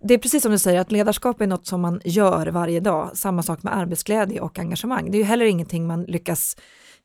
Det 0.00 0.14
är 0.14 0.18
precis 0.18 0.42
som 0.42 0.52
du 0.52 0.58
säger 0.58 0.80
att 0.80 0.92
ledarskap 0.92 1.40
är 1.40 1.46
något 1.46 1.66
som 1.66 1.80
man 1.80 2.00
gör 2.04 2.46
varje 2.46 2.80
dag. 2.80 3.10
Samma 3.14 3.42
sak 3.42 3.62
med 3.62 3.76
arbetsglädje 3.76 4.40
och 4.40 4.58
engagemang. 4.58 5.10
Det 5.10 5.16
är 5.16 5.18
ju 5.18 5.24
heller 5.24 5.46
ingenting 5.46 5.86
man 5.86 6.02
lyckas 6.02 6.56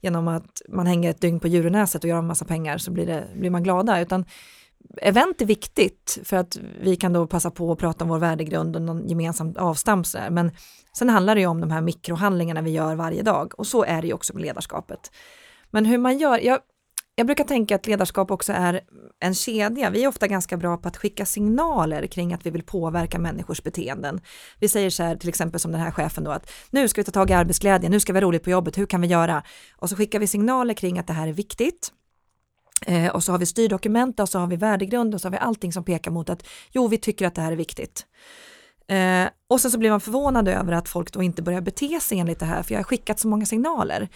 genom 0.02 0.28
att 0.28 0.62
man 0.70 0.88
hänger 0.88 1.10
ett 1.10 1.22
dygn 1.22 1.40
på 1.40 1.48
djurnäset 1.48 2.04
och 2.04 2.10
gör 2.10 2.18
en 2.18 2.28
massa 2.28 2.46
pengar 2.46 2.78
så 2.78 2.92
blir, 2.92 3.06
det, 3.06 3.28
blir 3.36 3.50
man 3.50 3.64
glada, 3.64 4.02
utan 4.02 4.26
event 5.02 5.42
är 5.42 5.46
viktigt 5.46 6.20
för 6.24 6.38
att 6.38 6.58
vi 6.82 6.96
kan 6.96 7.14
då 7.14 7.28
passa 7.28 7.52
på 7.52 7.72
att 7.72 7.80
prata 7.80 8.06
om 8.06 8.10
vår 8.10 8.20
värdegrund 8.20 8.76
och 8.76 8.82
någon 8.82 9.08
gemensam 9.08 9.56
avstamp 9.58 10.12
där. 10.12 10.30
men 10.30 10.52
sen 10.98 11.10
handlar 11.10 11.36
det 11.36 11.42
ju 11.42 11.48
om 11.48 11.62
de 11.62 11.72
här 11.72 11.82
mikrohandlingarna 11.82 12.62
vi 12.62 12.72
gör 12.72 12.96
varje 12.96 13.22
dag 13.22 13.60
och 13.60 13.68
så 13.68 13.84
är 13.84 14.02
det 14.02 14.08
ju 14.08 14.14
också 14.14 14.34
med 14.34 14.42
ledarskapet. 14.42 15.12
Men 15.72 15.86
hur 15.86 15.98
man 15.98 16.18
gör, 16.18 16.40
jag, 16.46 16.60
jag 17.16 17.26
brukar 17.26 17.44
tänka 17.44 17.76
att 17.76 17.88
ledarskap 17.88 18.32
också 18.32 18.54
är 18.54 18.82
en 19.20 19.36
kedja. 19.36 19.90
Vi 19.90 20.04
är 20.04 20.08
ofta 20.08 20.28
ganska 20.28 20.58
bra 20.58 20.78
på 20.78 20.88
att 20.88 20.98
skicka 20.98 21.26
signaler 21.26 22.08
kring 22.08 22.34
att 22.34 22.46
vi 22.46 22.50
vill 22.50 22.64
påverka 22.64 23.20
människors 23.20 23.64
beteenden. 23.64 24.22
Vi 24.60 24.70
säger 24.70 24.90
så 24.90 25.04
här, 25.04 25.16
till 25.16 25.30
exempel 25.30 25.60
som 25.60 25.72
den 25.72 25.82
här 25.82 25.92
chefen 25.92 26.24
då, 26.24 26.32
att 26.32 26.52
nu 26.70 26.88
ska 26.88 27.02
vi 27.02 27.06
ta 27.06 27.12
tag 27.12 27.30
i 27.30 27.34
arbetsglädjen, 27.34 27.92
nu 27.92 28.00
ska 28.00 28.14
vi 28.14 28.20
ha 28.20 28.24
roligt 28.28 28.44
på 28.44 28.50
jobbet, 28.50 28.78
hur 28.78 28.86
kan 28.86 29.02
vi 29.02 29.08
göra? 29.08 29.44
Och 29.76 29.90
så 29.90 29.96
skickar 29.96 30.20
vi 30.20 30.28
signaler 30.28 30.74
kring 30.74 31.00
att 31.00 31.08
det 31.08 31.14
här 31.14 31.28
är 31.28 31.34
viktigt. 31.34 31.92
Eh, 32.86 33.08
och 33.08 33.24
så 33.24 33.32
har 33.32 33.40
vi 33.40 33.46
styrdokument 33.46 34.20
och 34.20 34.30
så 34.30 34.40
har 34.40 34.48
vi 34.48 34.56
värdegrund 34.56 35.16
och 35.16 35.22
så 35.22 35.28
har 35.28 35.32
vi 35.32 35.38
allting 35.38 35.74
som 35.74 35.84
pekar 35.84 36.12
mot 36.12 36.30
att 36.30 36.48
jo, 36.72 36.88
vi 36.88 36.98
tycker 36.98 37.28
att 37.28 37.36
det 37.36 37.42
här 37.42 37.52
är 37.52 37.56
viktigt. 37.56 38.06
Eh, 38.88 39.30
och 39.48 39.62
sen 39.62 39.72
så 39.72 39.78
blir 39.78 39.90
man 39.90 40.02
förvånad 40.02 40.48
över 40.48 40.74
att 40.74 40.90
folk 40.90 41.12
då 41.12 41.24
inte 41.24 41.42
börjar 41.42 41.62
bete 41.62 42.00
sig 42.00 42.20
enligt 42.20 42.40
det 42.40 42.46
här, 42.46 42.64
för 42.64 42.74
jag 42.74 42.80
har 42.80 42.84
skickat 42.84 43.20
så 43.20 43.28
många 43.28 43.46
signaler. 43.46 44.10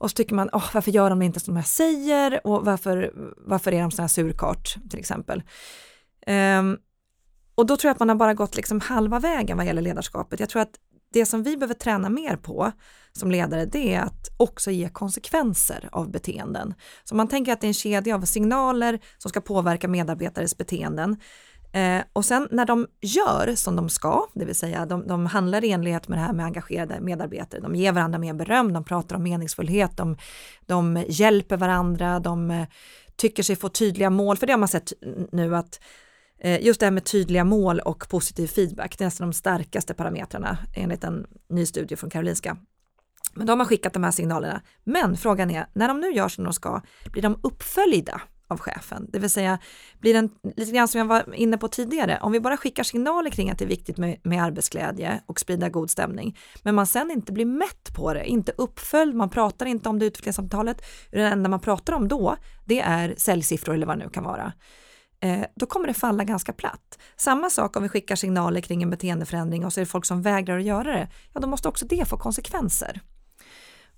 Och 0.00 0.10
så 0.10 0.14
tycker 0.14 0.34
man, 0.34 0.48
oh, 0.52 0.70
varför 0.74 0.90
gör 0.90 1.10
de 1.10 1.22
inte 1.22 1.40
som 1.40 1.56
jag 1.56 1.66
säger 1.66 2.46
och 2.46 2.64
varför, 2.64 3.12
varför 3.36 3.72
är 3.72 3.82
de 3.82 3.90
sådana 3.90 4.04
här 4.04 4.08
surkart 4.08 4.74
till 4.90 4.98
exempel. 4.98 5.42
Um, 6.26 6.78
och 7.54 7.66
då 7.66 7.76
tror 7.76 7.88
jag 7.88 7.94
att 7.94 7.98
man 7.98 8.08
har 8.08 8.16
bara 8.16 8.34
gått 8.34 8.56
liksom 8.56 8.80
halva 8.80 9.18
vägen 9.18 9.56
vad 9.56 9.66
gäller 9.66 9.82
ledarskapet. 9.82 10.40
Jag 10.40 10.48
tror 10.48 10.62
att 10.62 10.74
det 11.12 11.26
som 11.26 11.42
vi 11.42 11.56
behöver 11.56 11.74
träna 11.74 12.08
mer 12.08 12.36
på 12.36 12.72
som 13.12 13.30
ledare, 13.30 13.66
det 13.66 13.94
är 13.94 14.00
att 14.00 14.28
också 14.36 14.70
ge 14.70 14.88
konsekvenser 14.88 15.88
av 15.92 16.10
beteenden. 16.10 16.74
Så 17.04 17.14
man 17.14 17.28
tänker 17.28 17.52
att 17.52 17.60
det 17.60 17.66
är 17.66 17.68
en 17.68 17.74
kedja 17.74 18.14
av 18.14 18.24
signaler 18.24 19.00
som 19.18 19.28
ska 19.28 19.40
påverka 19.40 19.88
medarbetares 19.88 20.56
beteenden. 20.56 21.16
Eh, 21.72 22.02
och 22.12 22.24
sen 22.24 22.48
när 22.50 22.64
de 22.66 22.86
gör 23.00 23.54
som 23.54 23.76
de 23.76 23.88
ska, 23.88 24.26
det 24.34 24.44
vill 24.44 24.54
säga 24.54 24.86
de, 24.86 25.06
de 25.06 25.26
handlar 25.26 25.64
i 25.64 25.70
enlighet 25.70 26.08
med 26.08 26.18
det 26.18 26.22
här 26.22 26.32
med 26.32 26.46
engagerade 26.46 27.00
medarbetare, 27.00 27.60
de 27.60 27.74
ger 27.74 27.92
varandra 27.92 28.18
mer 28.18 28.34
beröm, 28.34 28.72
de 28.72 28.84
pratar 28.84 29.16
om 29.16 29.22
meningsfullhet, 29.22 29.96
de, 29.96 30.16
de 30.66 31.04
hjälper 31.08 31.56
varandra, 31.56 32.20
de 32.20 32.50
eh, 32.50 32.66
tycker 33.16 33.42
sig 33.42 33.56
få 33.56 33.68
tydliga 33.68 34.10
mål, 34.10 34.36
för 34.36 34.46
det 34.46 34.52
har 34.52 34.58
man 34.58 34.68
sett 34.68 34.92
nu 35.32 35.56
att 35.56 35.80
eh, 36.38 36.64
just 36.64 36.80
det 36.80 36.86
här 36.86 36.90
med 36.90 37.04
tydliga 37.04 37.44
mål 37.44 37.80
och 37.80 38.08
positiv 38.08 38.46
feedback, 38.46 38.98
det 38.98 39.04
är 39.04 39.06
nästan 39.06 39.28
de 39.28 39.32
starkaste 39.32 39.94
parametrarna 39.94 40.58
enligt 40.76 41.04
en 41.04 41.26
ny 41.48 41.66
studie 41.66 41.96
från 41.96 42.10
Karolinska. 42.10 42.56
Men 43.34 43.46
då 43.46 43.50
har 43.50 43.56
man 43.56 43.66
skickat 43.66 43.92
de 43.92 44.04
här 44.04 44.10
signalerna. 44.10 44.60
Men 44.84 45.16
frågan 45.16 45.50
är, 45.50 45.66
när 45.72 45.88
de 45.88 46.00
nu 46.00 46.10
gör 46.10 46.28
som 46.28 46.44
de 46.44 46.52
ska, 46.52 46.82
blir 47.12 47.22
de 47.22 47.40
uppföljda 47.42 48.20
av 48.50 48.58
chefen. 48.58 49.06
Det 49.12 49.18
vill 49.18 49.30
säga, 49.30 49.58
blir 49.98 50.14
den, 50.14 50.30
lite 50.56 50.72
grann 50.72 50.88
som 50.88 50.98
jag 50.98 51.06
var 51.06 51.34
inne 51.34 51.58
på 51.58 51.68
tidigare, 51.68 52.18
om 52.22 52.32
vi 52.32 52.40
bara 52.40 52.56
skickar 52.56 52.82
signaler 52.82 53.30
kring 53.30 53.50
att 53.50 53.58
det 53.58 53.64
är 53.64 53.68
viktigt 53.68 53.96
med, 53.96 54.20
med 54.22 54.42
arbetsglädje 54.42 55.22
och 55.26 55.40
sprida 55.40 55.68
god 55.68 55.90
stämning, 55.90 56.38
men 56.62 56.74
man 56.74 56.86
sen 56.86 57.10
inte 57.10 57.32
blir 57.32 57.44
mätt 57.44 57.94
på 57.96 58.14
det, 58.14 58.24
inte 58.24 58.52
uppföljd, 58.58 59.14
man 59.14 59.30
pratar 59.30 59.66
inte 59.66 59.88
om 59.88 59.98
det 59.98 60.06
utvecklingssamtalet, 60.06 60.82
det 61.10 61.22
enda 61.22 61.48
man 61.48 61.60
pratar 61.60 61.92
om 61.92 62.08
då, 62.08 62.36
det 62.64 62.80
är 62.80 63.14
säljsiffror 63.18 63.74
eller 63.74 63.86
vad 63.86 63.98
det 63.98 64.04
nu 64.04 64.10
kan 64.10 64.24
vara 64.24 64.52
eh, 65.20 65.44
då 65.56 65.66
kommer 65.66 65.86
det 65.86 65.94
falla 65.94 66.24
ganska 66.24 66.52
platt. 66.52 66.98
Samma 67.16 67.50
sak 67.50 67.76
om 67.76 67.82
vi 67.82 67.88
skickar 67.88 68.16
signaler 68.16 68.60
kring 68.60 68.82
en 68.82 68.90
beteendeförändring 68.90 69.64
och 69.64 69.72
så 69.72 69.80
är 69.80 69.84
det 69.84 69.90
folk 69.90 70.04
som 70.04 70.22
vägrar 70.22 70.58
att 70.58 70.64
göra 70.64 70.92
det, 70.92 71.08
ja 71.34 71.40
då 71.40 71.46
måste 71.46 71.68
också 71.68 71.86
det 71.86 72.08
få 72.08 72.16
konsekvenser. 72.16 73.00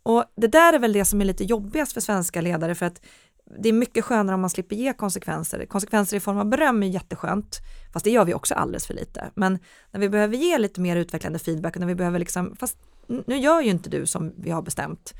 Och 0.02 0.24
det 0.36 0.46
där 0.46 0.72
är 0.72 0.78
väl 0.78 0.92
det 0.92 1.04
som 1.04 1.20
är 1.20 1.24
lite 1.24 1.44
jobbigast 1.44 1.92
för 1.92 2.00
svenska 2.00 2.40
ledare 2.40 2.74
för 2.74 2.86
att 2.86 3.00
det 3.58 3.68
är 3.68 3.72
mycket 3.72 4.04
skönare 4.04 4.34
om 4.34 4.40
man 4.40 4.50
slipper 4.50 4.76
ge 4.76 4.92
konsekvenser. 4.92 5.66
Konsekvenser 5.66 6.16
i 6.16 6.20
form 6.20 6.38
av 6.38 6.46
beröm 6.46 6.82
är 6.82 6.86
jätteskönt, 6.86 7.58
fast 7.92 8.04
det 8.04 8.10
gör 8.10 8.24
vi 8.24 8.34
också 8.34 8.54
alldeles 8.54 8.86
för 8.86 8.94
lite. 8.94 9.30
Men 9.34 9.58
när 9.90 10.00
vi 10.00 10.08
behöver 10.08 10.36
ge 10.36 10.58
lite 10.58 10.80
mer 10.80 10.96
utvecklande 10.96 11.38
feedback 11.38 11.76
och 11.76 11.80
när 11.80 11.86
vi 11.86 11.94
behöver 11.94 12.18
liksom, 12.18 12.56
fast 12.56 12.78
nu 13.06 13.36
gör 13.36 13.60
ju 13.60 13.70
inte 13.70 13.90
du 13.90 14.06
som 14.06 14.32
vi 14.36 14.50
har 14.50 14.62
bestämt, 14.62 15.12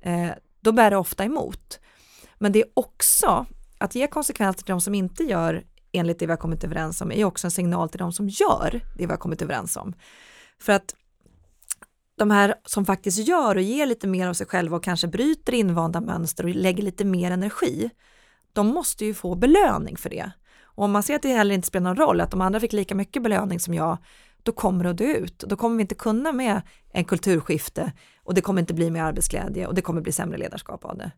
eh, 0.00 0.30
då 0.60 0.72
bär 0.72 0.90
det 0.90 0.96
ofta 0.96 1.24
emot. 1.24 1.80
Men 2.38 2.52
det 2.52 2.60
är 2.60 2.68
också 2.74 3.46
att 3.78 3.94
ge 3.94 4.06
konsekvenser 4.06 4.62
till 4.64 4.72
de 4.72 4.80
som 4.80 4.94
inte 4.94 5.24
gör 5.24 5.64
enligt 5.92 6.18
det 6.18 6.26
vi 6.26 6.32
har 6.32 6.36
kommit 6.36 6.64
överens 6.64 7.00
om 7.00 7.12
är 7.12 7.24
också 7.24 7.46
en 7.46 7.50
signal 7.50 7.88
till 7.88 7.98
de 7.98 8.12
som 8.12 8.28
gör 8.28 8.80
det 8.96 9.06
vi 9.06 9.12
har 9.12 9.16
kommit 9.16 9.42
överens 9.42 9.76
om. 9.76 9.94
För 10.58 10.72
att 10.72 10.94
de 12.18 12.30
här 12.30 12.54
som 12.64 12.84
faktiskt 12.84 13.28
gör 13.28 13.56
och 13.56 13.62
ger 13.62 13.86
lite 13.86 14.06
mer 14.06 14.28
av 14.28 14.34
sig 14.34 14.46
själva 14.46 14.76
och 14.76 14.84
kanske 14.84 15.06
bryter 15.06 15.54
invanda 15.54 16.00
mönster 16.00 16.44
och 16.44 16.50
lägger 16.50 16.82
lite 16.82 17.04
mer 17.04 17.30
energi, 17.30 17.90
de 18.52 18.66
måste 18.66 19.04
ju 19.04 19.14
få 19.14 19.34
belöning 19.34 19.96
för 19.96 20.10
det. 20.10 20.30
Och 20.62 20.84
om 20.84 20.90
man 20.90 21.02
ser 21.02 21.14
att 21.16 21.22
det 21.22 21.28
heller 21.28 21.54
inte 21.54 21.66
spelar 21.66 21.84
någon 21.84 22.06
roll, 22.06 22.20
att 22.20 22.30
de 22.30 22.40
andra 22.40 22.60
fick 22.60 22.72
lika 22.72 22.94
mycket 22.94 23.22
belöning 23.22 23.60
som 23.60 23.74
jag, 23.74 23.98
då 24.42 24.52
kommer 24.52 24.84
det 24.84 24.90
att 24.90 24.96
dö 24.96 25.14
ut. 25.14 25.38
Då 25.38 25.56
kommer 25.56 25.76
vi 25.76 25.80
inte 25.80 25.94
kunna 25.94 26.32
med 26.32 26.62
en 26.92 27.04
kulturskifte 27.04 27.92
och 28.22 28.34
det 28.34 28.40
kommer 28.40 28.60
inte 28.60 28.74
bli 28.74 28.90
mer 28.90 29.02
arbetsglädje 29.02 29.66
och 29.66 29.74
det 29.74 29.82
kommer 29.82 30.00
bli 30.00 30.12
sämre 30.12 30.38
ledarskap 30.38 30.84
av 30.84 30.98
det. 30.98 31.10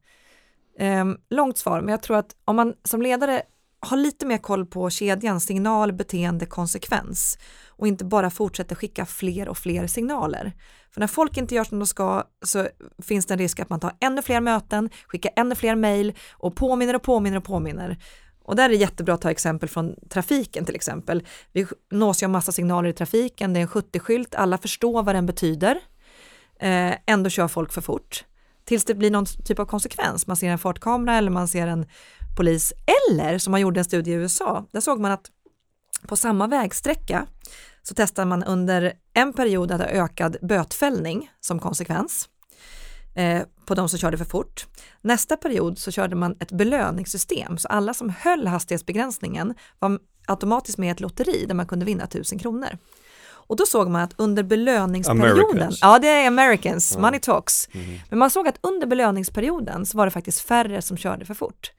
Um, 1.00 1.18
långt 1.30 1.58
svar, 1.58 1.80
men 1.80 1.90
jag 1.90 2.02
tror 2.02 2.16
att 2.16 2.36
om 2.44 2.56
man 2.56 2.74
som 2.84 3.02
ledare 3.02 3.42
ha 3.80 3.96
lite 3.96 4.26
mer 4.26 4.38
koll 4.38 4.66
på 4.66 4.90
kedjan 4.90 5.40
signal, 5.40 5.92
beteende, 5.92 6.46
konsekvens 6.46 7.38
och 7.68 7.88
inte 7.88 8.04
bara 8.04 8.30
fortsätta 8.30 8.74
skicka 8.74 9.06
fler 9.06 9.48
och 9.48 9.58
fler 9.58 9.86
signaler. 9.86 10.52
För 10.90 11.00
när 11.00 11.06
folk 11.06 11.36
inte 11.36 11.54
gör 11.54 11.64
som 11.64 11.78
de 11.78 11.86
ska 11.86 12.24
så 12.44 12.68
finns 13.02 13.26
det 13.26 13.34
en 13.34 13.38
risk 13.38 13.60
att 13.60 13.68
man 13.68 13.80
tar 13.80 13.92
ännu 14.00 14.22
fler 14.22 14.40
möten, 14.40 14.90
skickar 15.06 15.32
ännu 15.36 15.54
fler 15.54 15.74
mejl 15.74 16.14
och 16.32 16.56
påminner 16.56 16.96
och 16.96 17.02
påminner 17.02 17.36
och 17.36 17.44
påminner. 17.44 17.98
Och 18.42 18.56
där 18.56 18.64
är 18.64 18.68
det 18.68 18.76
jättebra 18.76 19.14
att 19.14 19.20
ta 19.20 19.30
exempel 19.30 19.68
från 19.68 19.94
trafiken 20.08 20.64
till 20.64 20.74
exempel. 20.74 21.26
Vi 21.52 21.66
nås 21.90 22.22
ju 22.22 22.24
av 22.26 22.30
massa 22.30 22.52
signaler 22.52 22.88
i 22.88 22.92
trafiken, 22.92 23.52
det 23.52 23.60
är 23.60 23.62
en 23.62 23.68
70-skylt, 23.68 24.34
alla 24.34 24.58
förstår 24.58 25.02
vad 25.02 25.14
den 25.14 25.26
betyder. 25.26 25.78
Eh, 26.60 26.94
ändå 27.06 27.30
kör 27.30 27.48
folk 27.48 27.72
för 27.72 27.80
fort 27.80 28.24
tills 28.64 28.84
det 28.84 28.94
blir 28.94 29.10
någon 29.10 29.26
typ 29.26 29.58
av 29.58 29.66
konsekvens. 29.66 30.26
Man 30.26 30.36
ser 30.36 30.48
en 30.48 30.58
fartkamera 30.58 31.16
eller 31.16 31.30
man 31.30 31.48
ser 31.48 31.66
en 31.66 31.86
polis. 32.36 32.72
Eller 33.12 33.38
som 33.38 33.50
man 33.50 33.60
gjorde 33.60 33.80
en 33.80 33.84
studie 33.84 34.10
i 34.10 34.14
USA, 34.14 34.66
där 34.72 34.80
såg 34.80 35.00
man 35.00 35.12
att 35.12 35.30
på 36.06 36.16
samma 36.16 36.46
vägsträcka 36.46 37.26
så 37.82 37.94
testade 37.94 38.26
man 38.28 38.44
under 38.44 38.92
en 39.14 39.32
period 39.32 39.72
att 39.72 39.80
ha 39.80 39.88
ökad 39.88 40.36
bötfällning 40.42 41.30
som 41.40 41.58
konsekvens 41.58 42.28
eh, 43.14 43.42
på 43.66 43.74
de 43.74 43.88
som 43.88 43.98
körde 43.98 44.18
för 44.18 44.24
fort. 44.24 44.66
Nästa 45.02 45.36
period 45.36 45.78
så 45.78 45.90
körde 45.90 46.16
man 46.16 46.36
ett 46.40 46.52
belöningssystem, 46.52 47.58
så 47.58 47.68
alla 47.68 47.94
som 47.94 48.10
höll 48.20 48.46
hastighetsbegränsningen 48.46 49.54
var 49.78 49.98
automatiskt 50.26 50.78
med 50.78 50.86
i 50.88 50.90
ett 50.90 51.00
lotteri 51.00 51.44
där 51.46 51.54
man 51.54 51.66
kunde 51.66 51.84
vinna 51.86 52.04
1000 52.04 52.38
kronor. 52.38 52.68
Och 53.48 53.56
då 53.56 53.66
såg 53.66 53.88
man 53.90 54.02
att 54.02 54.14
under 54.16 54.42
belöningsperioden, 54.42 55.38
Americans. 55.50 55.78
ja 55.82 55.98
det 55.98 56.08
är 56.08 56.26
Americans, 56.26 56.92
Ja. 56.94 57.00
money 57.00 57.20
talks, 57.20 57.68
Mhm. 57.74 57.98
men 58.10 58.18
man 58.18 58.30
såg 58.30 58.48
att 58.48 58.58
under 58.60 58.86
belöningsperioden 58.86 59.86
så 59.86 59.98
var 59.98 60.04
det 60.04 60.10
faktiskt 60.10 60.40
färre 60.40 60.82
som 60.82 60.96
körde 60.96 61.24
för 61.24 61.34
fort. 61.34 61.72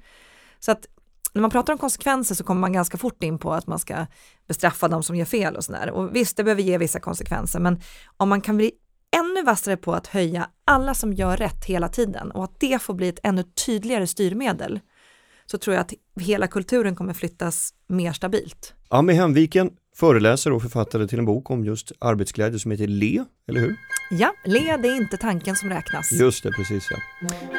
Så 0.59 0.71
att 0.71 0.87
när 1.33 1.41
man 1.41 1.51
pratar 1.51 1.73
om 1.73 1.79
konsekvenser 1.79 2.35
så 2.35 2.43
kommer 2.43 2.61
man 2.61 2.73
ganska 2.73 2.97
fort 2.97 3.23
in 3.23 3.37
på 3.37 3.53
att 3.53 3.67
man 3.67 3.79
ska 3.79 4.05
bestraffa 4.47 4.87
de 4.87 5.03
som 5.03 5.15
gör 5.15 5.25
fel 5.25 5.55
och 5.55 5.63
sådär. 5.63 5.89
Och 5.89 6.15
visst, 6.15 6.37
det 6.37 6.43
behöver 6.43 6.61
ge 6.61 6.77
vissa 6.77 6.99
konsekvenser, 6.99 7.59
men 7.59 7.81
om 8.17 8.29
man 8.29 8.41
kan 8.41 8.57
bli 8.57 8.71
ännu 9.15 9.43
vassare 9.43 9.77
på 9.77 9.93
att 9.93 10.07
höja 10.07 10.49
alla 10.65 10.93
som 10.93 11.13
gör 11.13 11.37
rätt 11.37 11.65
hela 11.65 11.89
tiden 11.89 12.31
och 12.31 12.43
att 12.43 12.59
det 12.59 12.81
får 12.81 12.93
bli 12.93 13.07
ett 13.07 13.19
ännu 13.23 13.43
tydligare 13.43 14.07
styrmedel, 14.07 14.79
så 15.45 15.57
tror 15.57 15.73
jag 15.73 15.81
att 15.81 15.93
hela 16.21 16.47
kulturen 16.47 16.95
kommer 16.95 17.13
flyttas 17.13 17.73
mer 17.87 18.13
stabilt. 18.13 18.73
Ami 18.89 19.13
Hemviken, 19.13 19.71
föreläsare 19.95 20.53
och 20.53 20.61
författare 20.61 21.07
till 21.07 21.19
en 21.19 21.25
bok 21.25 21.51
om 21.51 21.65
just 21.65 21.91
arbetsglädje 21.99 22.59
som 22.59 22.71
heter 22.71 22.87
Le, 22.87 23.23
eller 23.47 23.59
hur? 23.59 23.75
Ja, 24.09 24.33
le, 24.43 24.77
det 24.77 24.87
är 24.87 24.95
inte 24.95 25.17
tanken 25.17 25.55
som 25.55 25.69
räknas. 25.69 26.11
Just 26.11 26.43
det, 26.43 26.51
precis 26.51 26.87
ja. 26.91 26.97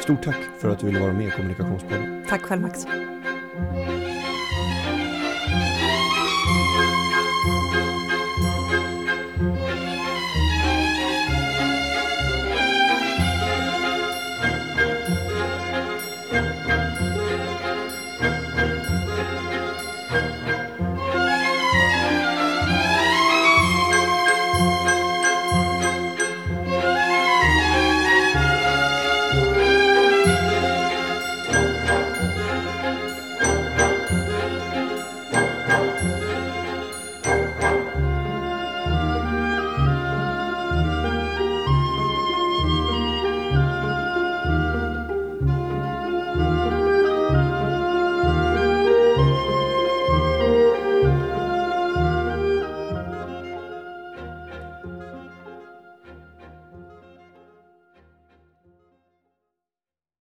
Stort 0.03 0.23
tack 0.23 0.39
för 0.61 0.69
att 0.71 0.79
du 0.79 0.87
ville 0.87 1.01
vara 1.01 1.13
med 1.13 1.29
i 1.29 1.31
Kommunikationspodden. 1.31 2.25
Tack 2.29 2.43
själv 2.43 2.63
Max. 2.63 2.87